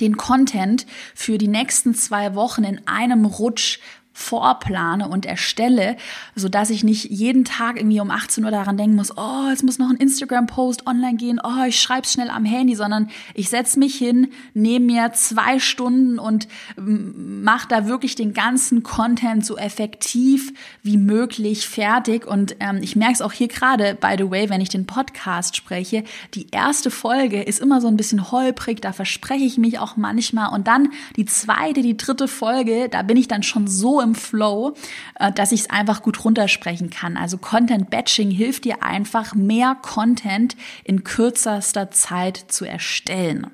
den 0.00 0.16
Content 0.16 0.86
für 1.14 1.38
die 1.38 1.48
nächsten 1.48 1.94
zwei 1.94 2.34
Wochen 2.34 2.62
in 2.62 2.86
einem 2.86 3.24
Rutsch 3.24 3.80
vorplane 4.12 5.08
und 5.08 5.24
erstelle, 5.24 5.96
so 6.34 6.48
dass 6.48 6.70
ich 6.70 6.84
nicht 6.84 7.04
jeden 7.10 7.44
Tag 7.44 7.76
irgendwie 7.76 8.00
um 8.00 8.10
18 8.10 8.44
Uhr 8.44 8.50
daran 8.50 8.76
denken 8.76 8.96
muss, 8.96 9.16
oh, 9.16 9.48
es 9.52 9.62
muss 9.62 9.78
noch 9.78 9.88
ein 9.88 9.96
Instagram-Post 9.96 10.86
online 10.86 11.16
gehen, 11.16 11.40
oh, 11.42 11.64
ich 11.66 11.80
schreibe 11.80 12.06
schnell 12.06 12.28
am 12.28 12.44
Handy, 12.44 12.74
sondern 12.74 13.08
ich 13.34 13.48
setze 13.48 13.78
mich 13.78 13.96
hin, 13.96 14.28
nehme 14.52 14.86
mir 14.86 15.12
zwei 15.12 15.58
Stunden 15.58 16.18
und 16.18 16.48
ähm, 16.76 17.42
mache 17.42 17.68
da 17.68 17.86
wirklich 17.86 18.14
den 18.14 18.34
ganzen 18.34 18.82
Content 18.82 19.46
so 19.46 19.56
effektiv 19.56 20.52
wie 20.82 20.96
möglich 20.96 21.68
fertig. 21.68 22.26
Und 22.26 22.56
ähm, 22.60 22.78
ich 22.82 22.96
merke 22.96 23.14
es 23.14 23.22
auch 23.22 23.32
hier 23.32 23.48
gerade, 23.48 23.94
by 23.94 24.14
the 24.18 24.30
way, 24.30 24.50
wenn 24.50 24.60
ich 24.60 24.68
den 24.68 24.86
Podcast 24.86 25.56
spreche, 25.56 26.04
die 26.34 26.48
erste 26.50 26.90
Folge 26.90 27.42
ist 27.42 27.60
immer 27.60 27.80
so 27.80 27.88
ein 27.88 27.96
bisschen 27.96 28.30
holprig, 28.30 28.80
da 28.80 28.92
verspreche 28.92 29.44
ich 29.44 29.56
mich 29.58 29.78
auch 29.78 29.96
manchmal. 29.96 30.52
Und 30.52 30.66
dann 30.66 30.88
die 31.16 31.24
zweite, 31.24 31.82
die 31.82 31.96
dritte 31.96 32.28
Folge, 32.28 32.88
da 32.88 33.02
bin 33.02 33.16
ich 33.16 33.28
dann 33.28 33.42
schon 33.42 33.66
so 33.66 33.99
im 34.00 34.14
Flow, 34.14 34.74
äh, 35.16 35.32
dass 35.32 35.52
ich 35.52 35.60
es 35.60 35.70
einfach 35.70 36.02
gut 36.02 36.24
runtersprechen 36.24 36.90
kann. 36.90 37.16
Also 37.16 37.38
Content 37.38 37.90
Batching 37.90 38.30
hilft 38.30 38.64
dir 38.64 38.82
einfach, 38.82 39.34
mehr 39.34 39.76
Content 39.80 40.56
in 40.84 41.04
kürzester 41.04 41.90
Zeit 41.90 42.44
zu 42.48 42.64
erstellen. 42.64 43.48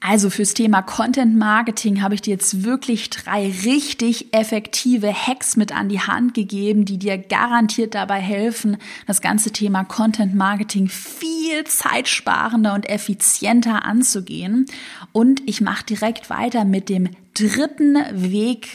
Also 0.00 0.30
fürs 0.30 0.54
Thema 0.54 0.80
Content 0.82 1.36
Marketing 1.36 2.02
habe 2.02 2.14
ich 2.14 2.22
dir 2.22 2.30
jetzt 2.30 2.62
wirklich 2.62 3.10
drei 3.10 3.52
richtig 3.64 4.32
effektive 4.32 5.12
Hacks 5.12 5.56
mit 5.56 5.74
an 5.74 5.88
die 5.88 6.00
Hand 6.00 6.34
gegeben, 6.34 6.84
die 6.84 6.98
dir 6.98 7.18
garantiert 7.18 7.96
dabei 7.96 8.20
helfen, 8.20 8.76
das 9.08 9.20
ganze 9.20 9.50
Thema 9.50 9.82
Content 9.82 10.36
Marketing 10.36 10.88
viel 10.88 11.64
zeitsparender 11.64 12.74
und 12.74 12.88
effizienter 12.88 13.84
anzugehen. 13.84 14.66
Und 15.10 15.42
ich 15.46 15.60
mache 15.60 15.84
direkt 15.84 16.30
weiter 16.30 16.64
mit 16.64 16.88
dem 16.88 17.10
dritten 17.34 17.96
Weg 18.12 18.68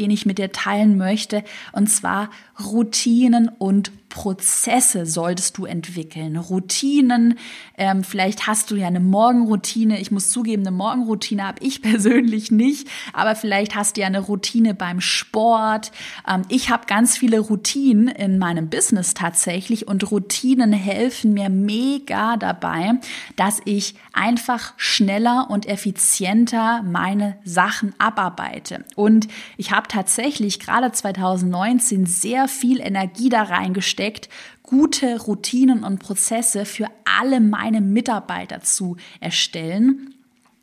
den 0.00 0.10
ich 0.10 0.26
mit 0.26 0.38
dir 0.38 0.50
teilen 0.50 0.98
möchte, 0.98 1.44
und 1.72 1.88
zwar 1.88 2.30
Routinen 2.58 3.48
und 3.48 3.92
Prozesse 4.10 5.06
solltest 5.06 5.56
du 5.56 5.64
entwickeln. 5.64 6.36
Routinen, 6.36 7.38
ähm, 7.78 8.04
vielleicht 8.04 8.46
hast 8.46 8.70
du 8.70 8.74
ja 8.74 8.88
eine 8.88 9.00
Morgenroutine. 9.00 10.00
Ich 10.00 10.10
muss 10.10 10.30
zugeben, 10.30 10.62
eine 10.66 10.76
Morgenroutine 10.76 11.46
habe 11.46 11.64
ich 11.64 11.80
persönlich 11.82 12.50
nicht, 12.50 12.88
aber 13.14 13.36
vielleicht 13.36 13.74
hast 13.74 13.96
du 13.96 14.02
ja 14.02 14.08
eine 14.08 14.20
Routine 14.20 14.74
beim 14.74 15.00
Sport. 15.00 15.92
Ähm, 16.28 16.42
ich 16.48 16.68
habe 16.70 16.86
ganz 16.86 17.16
viele 17.16 17.38
Routinen 17.38 18.08
in 18.08 18.38
meinem 18.38 18.68
Business 18.68 19.14
tatsächlich 19.14 19.88
und 19.88 20.10
Routinen 20.10 20.72
helfen 20.72 21.32
mir 21.32 21.48
mega 21.48 22.36
dabei, 22.36 22.94
dass 23.36 23.60
ich 23.64 23.94
einfach 24.12 24.74
schneller 24.76 25.46
und 25.50 25.66
effizienter 25.66 26.82
meine 26.82 27.38
Sachen 27.44 27.94
abarbeite. 27.98 28.84
Und 28.96 29.28
ich 29.56 29.70
habe 29.70 29.86
tatsächlich 29.86 30.58
gerade 30.58 30.90
2019 30.90 32.06
sehr 32.06 32.48
viel 32.48 32.80
Energie 32.80 33.28
da 33.28 33.44
reingesteckt 33.44 33.99
steckt, 34.00 34.30
gute 34.62 35.20
Routinen 35.20 35.84
und 35.84 35.98
Prozesse 35.98 36.64
für 36.64 36.86
alle 37.04 37.38
meine 37.38 37.82
Mitarbeiter 37.82 38.62
zu 38.62 38.96
erstellen 39.20 40.14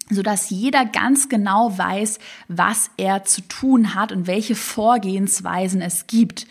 sodass 0.09 0.49
jeder 0.49 0.85
ganz 0.85 1.27
genau 1.27 1.77
weiß, 1.77 2.19
was 2.47 2.91
er 2.95 3.25
zu 3.25 3.41
tun 3.41 3.93
hat 3.93 4.13
und 4.13 4.25
welche 4.25 4.55
Vorgehensweisen 4.55 5.81
es 5.81 6.07
gibt. 6.07 6.47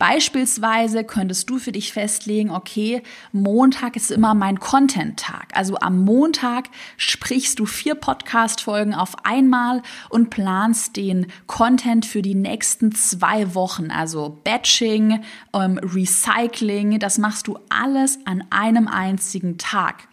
Beispielsweise 0.00 1.04
könntest 1.04 1.50
du 1.50 1.58
für 1.58 1.72
dich 1.72 1.92
festlegen, 1.92 2.50
okay, 2.50 3.02
Montag 3.32 3.96
ist 3.96 4.10
immer 4.10 4.32
mein 4.32 4.58
Content-Tag. 4.58 5.48
Also 5.52 5.76
am 5.76 6.06
Montag 6.06 6.70
sprichst 6.96 7.58
du 7.58 7.66
vier 7.66 7.96
Podcast-Folgen 7.96 8.94
auf 8.94 9.26
einmal 9.26 9.82
und 10.08 10.30
planst 10.30 10.96
den 10.96 11.26
Content 11.46 12.06
für 12.06 12.22
die 12.22 12.34
nächsten 12.34 12.92
zwei 12.92 13.54
Wochen. 13.54 13.90
Also 13.90 14.40
Batching, 14.42 15.22
ähm, 15.52 15.78
Recycling, 15.82 16.98
das 16.98 17.18
machst 17.18 17.46
du 17.46 17.58
alles 17.68 18.20
an 18.24 18.42
einem 18.48 18.88
einzigen 18.88 19.58
Tag. 19.58 20.08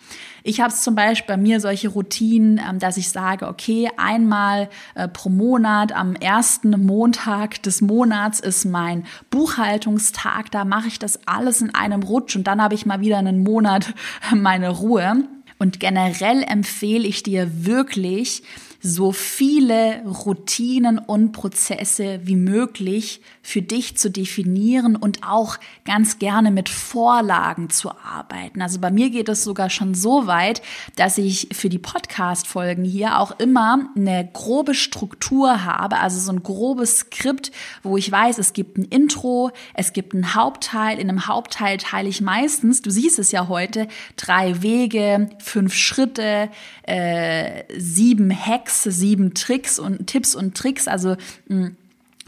Ich 0.47 0.61
habe 0.61 0.71
es 0.71 0.81
zum 0.81 0.95
Beispiel 0.95 1.35
bei 1.35 1.41
mir 1.41 1.59
solche 1.59 1.89
Routinen, 1.89 2.57
ähm, 2.57 2.79
dass 2.79 2.95
ich 2.95 3.09
sage, 3.09 3.49
okay, 3.49 3.89
einmal 3.97 4.69
äh, 4.95 5.09
pro 5.09 5.27
Monat 5.27 5.91
am 5.91 6.15
ersten 6.15 6.69
Montag 6.85 7.61
des 7.63 7.81
Monats 7.81 8.39
ist 8.39 8.63
mein 8.63 9.03
Buchhaltungstag. 9.29 10.49
Da 10.51 10.63
mache 10.63 10.87
ich 10.87 10.99
das 10.99 11.27
alles 11.27 11.61
in 11.61 11.75
einem 11.75 12.01
Rutsch 12.01 12.37
und 12.37 12.47
dann 12.47 12.61
habe 12.61 12.75
ich 12.75 12.85
mal 12.85 13.01
wieder 13.01 13.17
einen 13.17 13.43
Monat 13.43 13.93
meine 14.33 14.69
Ruhe. 14.69 15.25
Und 15.59 15.81
generell 15.81 16.43
empfehle 16.43 17.05
ich 17.05 17.23
dir 17.23 17.65
wirklich, 17.65 18.41
so 18.87 19.11
viele 19.11 20.01
Routinen 20.05 20.97
und 20.97 21.33
Prozesse 21.33 22.21
wie 22.23 22.37
möglich 22.37 23.21
für 23.41 23.61
dich 23.61 23.97
zu 23.97 24.09
definieren 24.09 24.95
und 24.95 25.23
auch 25.23 25.57
ganz 25.85 26.19
gerne 26.19 26.51
mit 26.51 26.69
Vorlagen 26.69 27.69
zu 27.69 27.91
arbeiten. 27.91 28.61
Also 28.61 28.79
bei 28.79 28.89
mir 28.89 29.09
geht 29.09 29.29
es 29.29 29.43
sogar 29.43 29.69
schon 29.69 29.93
so 29.93 30.25
weit, 30.27 30.61
dass 30.95 31.17
ich 31.17 31.49
für 31.51 31.69
die 31.69 31.79
Podcast-Folgen 31.79 32.85
hier 32.85 33.19
auch 33.19 33.37
immer 33.39 33.89
eine 33.95 34.29
grobe 34.31 34.73
Struktur 34.73 35.65
habe, 35.65 35.97
also 35.99 36.19
so 36.19 36.31
ein 36.31 36.43
grobes 36.43 36.99
Skript, 36.99 37.51
wo 37.83 37.97
ich 37.97 38.09
weiß, 38.09 38.37
es 38.37 38.53
gibt 38.53 38.77
ein 38.77 38.85
Intro, 38.85 39.51
es 39.73 39.91
gibt 39.91 40.13
einen 40.13 40.33
Hauptteil. 40.33 40.99
In 40.99 41.09
einem 41.09 41.27
Hauptteil 41.27 41.77
teile 41.77 42.07
ich 42.07 42.21
meistens, 42.21 42.81
du 42.81 42.89
siehst 42.89 43.19
es 43.19 43.31
ja 43.31 43.49
heute, 43.49 43.87
drei 44.15 44.61
Wege, 44.61 45.29
fünf 45.39 45.73
Schritte, 45.73 46.49
äh, 46.83 47.63
sieben 47.77 48.31
Hacks 48.31 48.76
Sieben 48.83 49.33
Tricks 49.33 49.79
und 49.79 50.07
Tipps 50.07 50.35
und 50.35 50.55
Tricks. 50.55 50.87
Also 50.87 51.15
hm, 51.47 51.75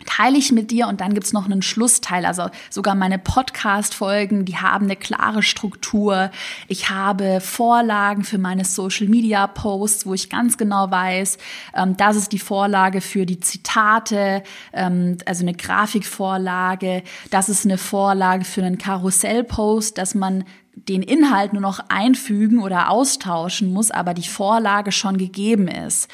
teile 0.06 0.38
ich 0.38 0.52
mit 0.52 0.72
dir 0.72 0.88
und 0.88 1.02
dann 1.02 1.14
gibt's 1.14 1.34
noch 1.34 1.46
einen 1.46 1.62
Schlussteil. 1.62 2.26
Also 2.26 2.50
sogar 2.70 2.96
meine 2.96 3.20
Podcast-Folgen, 3.20 4.46
die 4.46 4.58
haben 4.58 4.86
eine 4.86 4.96
klare 4.96 5.44
Struktur. 5.44 6.32
Ich 6.68 6.90
habe 6.90 7.42
Vorlagen 7.42 8.24
für 8.24 8.38
meine 8.38 8.66
Social-Media-Posts, 8.66 10.06
wo 10.06 10.14
ich 10.14 10.30
ganz 10.30 10.58
genau 10.58 10.92
weiß, 10.92 11.38
ähm, 11.76 11.98
das 11.98 12.16
ist 12.16 12.32
die 12.32 12.40
Vorlage 12.40 13.02
für 13.02 13.26
die 13.26 13.40
Zitate, 13.40 14.44
ähm, 14.74 15.18
also 15.26 15.44
eine 15.44 15.54
Grafikvorlage. 15.54 17.04
Das 17.30 17.50
ist 17.50 17.66
eine 17.66 17.78
Vorlage 17.78 18.46
für 18.46 18.64
einen 18.64 18.78
Karussell-Post, 18.78 19.98
dass 19.98 20.16
man 20.16 20.44
den 20.88 21.02
Inhalt 21.02 21.54
nur 21.54 21.62
noch 21.62 21.80
einfügen 21.90 22.60
oder 22.60 22.90
austauschen 22.90 23.74
muss, 23.74 23.92
aber 23.92 24.14
die 24.14 24.28
Vorlage 24.28 24.92
schon 24.92 25.18
gegeben 25.18 25.68
ist. 25.68 26.10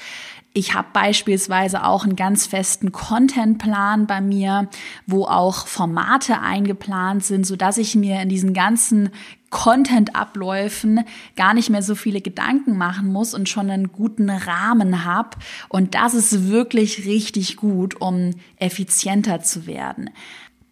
Ich 0.58 0.74
habe 0.74 0.88
beispielsweise 0.94 1.84
auch 1.84 2.06
einen 2.06 2.16
ganz 2.16 2.48
festen 2.48 2.94
Contentplan 2.94 4.08
bei 4.08 4.22
mir, 4.22 4.70
wo 5.06 5.26
auch 5.26 5.68
Formate 5.68 6.40
eingeplant 6.40 7.26
sind, 7.26 7.46
so 7.46 7.58
dass 7.58 7.78
ich 7.78 7.94
mir 7.96 8.22
in 8.22 8.30
diesen 8.30 8.54
ganzen 8.54 9.10
Content-Abläufen 9.50 11.02
gar 11.36 11.54
nicht 11.54 11.70
mehr 11.70 11.82
so 11.82 11.94
viele 11.94 12.22
Gedanken 12.22 12.78
machen 12.78 13.12
muss 13.12 13.34
und 13.34 13.50
schon 13.50 13.70
einen 13.70 13.92
guten 13.92 14.30
Rahmen 14.30 15.04
habe. 15.04 15.32
Und 15.68 15.94
das 15.94 16.14
ist 16.14 16.48
wirklich 16.48 17.06
richtig 17.06 17.58
gut, 17.58 18.00
um 18.00 18.32
effizienter 18.58 19.42
zu 19.42 19.68
werden. 19.68 20.10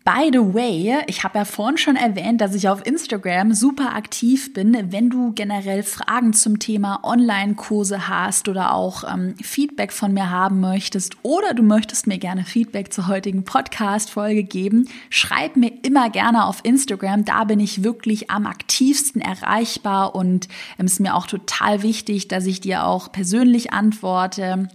By 0.06 0.32
the 0.34 0.54
way, 0.54 0.98
ich 1.08 1.24
habe 1.24 1.38
ja 1.38 1.46
vorhin 1.46 1.78
schon 1.78 1.96
erwähnt, 1.96 2.42
dass 2.42 2.54
ich 2.54 2.68
auf 2.68 2.86
Instagram 2.86 3.54
super 3.54 3.96
aktiv 3.96 4.54
bin. 4.54 4.92
Wenn 4.92 5.10
du 5.10 5.32
generell 5.32 5.82
Fragen 5.82 6.34
zum 6.34 6.60
Thema 6.60 7.00
Online-Kurse 7.04 8.10
hast 8.10 8.50
oder 8.50 8.74
auch 8.74 9.06
ähm, 9.06 9.36
Feedback 9.42 9.94
von 9.94 10.14
mir 10.14 10.30
haben 10.30 10.60
möchtest 10.60 11.16
oder 11.24 11.54
du 11.54 11.64
möchtest 11.64 12.06
mir 12.06 12.18
gerne 12.18 12.44
Feedback 12.44 12.92
zur 12.92 13.08
heutigen 13.08 13.46
Podcast-Folge 13.46 14.44
geben, 14.44 14.90
schreib 15.10 15.56
mir 15.56 15.72
immer 15.84 16.10
gerne 16.10 16.48
auf 16.48 16.60
Instagram. 16.64 17.24
Da 17.24 17.46
bin 17.46 17.62
ich 17.62 17.86
wirklich 17.86 18.30
am 18.30 18.46
aktivsten 18.46 19.22
erreichbar 19.22 20.16
und 20.16 20.50
es 20.50 20.80
ähm, 20.80 20.86
ist 20.88 21.00
mir 21.00 21.16
auch 21.16 21.28
total 21.28 21.82
wichtig, 21.82 22.28
dass 22.28 22.46
ich 22.46 22.60
dir 22.60 22.84
auch 22.84 23.10
persönlich 23.14 23.72
antworte 23.72 24.68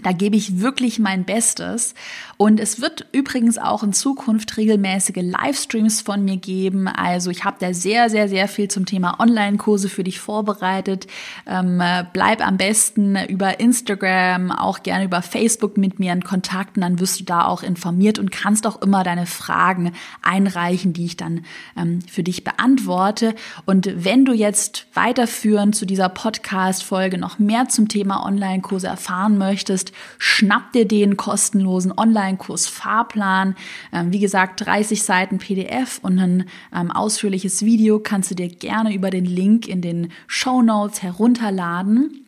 Da 0.00 0.12
gebe 0.12 0.36
ich 0.36 0.60
wirklich 0.60 0.98
mein 0.98 1.24
Bestes. 1.24 1.94
Und 2.38 2.60
es 2.60 2.80
wird 2.80 3.06
übrigens 3.12 3.58
auch 3.58 3.82
in 3.82 3.92
Zukunft 3.92 4.56
regelmäßige 4.56 5.22
Livestreams 5.22 6.00
von 6.00 6.24
mir 6.24 6.38
geben. 6.38 6.88
Also 6.88 7.30
ich 7.30 7.44
habe 7.44 7.58
da 7.60 7.74
sehr, 7.74 8.08
sehr, 8.08 8.26
sehr 8.26 8.48
viel 8.48 8.68
zum 8.68 8.86
Thema 8.86 9.20
Online-Kurse 9.20 9.90
für 9.90 10.02
dich 10.02 10.18
vorbereitet. 10.18 11.08
Ähm, 11.46 11.82
bleib 12.14 12.44
am 12.44 12.56
besten 12.56 13.16
über 13.28 13.60
Instagram, 13.60 14.50
auch 14.50 14.82
gerne 14.82 15.04
über 15.04 15.20
Facebook 15.20 15.76
mit 15.76 15.98
mir 15.98 16.14
in 16.14 16.24
Kontakt. 16.24 16.76
Und 16.76 16.82
dann 16.82 16.98
wirst 16.98 17.20
du 17.20 17.24
da 17.24 17.44
auch 17.44 17.62
informiert 17.62 18.18
und 18.18 18.32
kannst 18.32 18.66
auch 18.66 18.80
immer 18.80 19.04
deine 19.04 19.26
Fragen 19.26 19.92
einreichen, 20.22 20.94
die 20.94 21.04
ich 21.04 21.18
dann 21.18 21.44
ähm, 21.76 22.00
für 22.10 22.22
dich 22.22 22.44
beantworte. 22.44 23.34
Und 23.66 23.92
wenn 23.94 24.24
du 24.24 24.32
jetzt 24.32 24.86
weiterführend 24.94 25.76
zu 25.76 25.84
dieser 25.84 26.08
Podcast-Folge 26.08 27.18
noch 27.18 27.38
mehr 27.38 27.68
zum 27.68 27.88
Thema 27.88 28.24
Online-Kurse 28.24 28.86
erfahren 28.86 29.36
möchtest, 29.36 29.81
schnapp 30.18 30.72
dir 30.72 30.86
den 30.86 31.16
kostenlosen 31.16 31.92
Online-Kurs 31.96 32.68
Fahrplan. 32.68 33.56
Ähm, 33.92 34.12
wie 34.12 34.20
gesagt, 34.20 34.64
30 34.66 35.02
Seiten 35.02 35.38
PDF 35.38 35.98
und 36.02 36.18
ein 36.18 36.44
ähm, 36.72 36.90
ausführliches 36.90 37.64
Video 37.64 37.98
kannst 37.98 38.30
du 38.30 38.34
dir 38.34 38.48
gerne 38.48 38.94
über 38.94 39.10
den 39.10 39.24
Link 39.24 39.66
in 39.66 39.80
den 39.80 40.12
Show 40.28 40.62
Notes 40.62 41.02
herunterladen. 41.02 42.22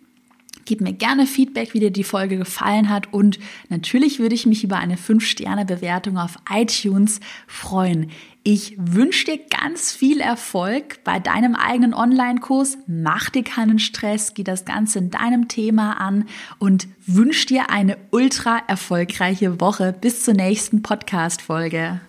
Gib 0.64 0.80
mir 0.80 0.92
gerne 0.92 1.26
Feedback, 1.26 1.74
wie 1.74 1.80
dir 1.80 1.90
die 1.90 2.04
Folge 2.04 2.36
gefallen 2.36 2.88
hat 2.88 3.12
und 3.12 3.38
natürlich 3.68 4.18
würde 4.18 4.34
ich 4.34 4.46
mich 4.46 4.64
über 4.64 4.78
eine 4.78 4.96
5-Sterne-Bewertung 4.96 6.18
auf 6.18 6.36
iTunes 6.50 7.20
freuen. 7.46 8.10
Ich 8.46 8.76
wünsche 8.78 9.24
dir 9.24 9.38
ganz 9.38 9.92
viel 9.92 10.20
Erfolg 10.20 11.02
bei 11.02 11.18
deinem 11.18 11.54
eigenen 11.54 11.94
Online-Kurs. 11.94 12.76
Mach 12.86 13.30
dir 13.30 13.42
keinen 13.42 13.78
Stress, 13.78 14.34
geh 14.34 14.44
das 14.44 14.66
Ganze 14.66 14.98
in 14.98 15.10
deinem 15.10 15.48
Thema 15.48 15.94
an 15.98 16.26
und 16.58 16.86
wünsche 17.06 17.46
dir 17.46 17.70
eine 17.70 17.96
ultra 18.10 18.58
erfolgreiche 18.66 19.60
Woche. 19.60 19.94
Bis 19.98 20.24
zur 20.24 20.34
nächsten 20.34 20.82
Podcast-Folge. 20.82 22.00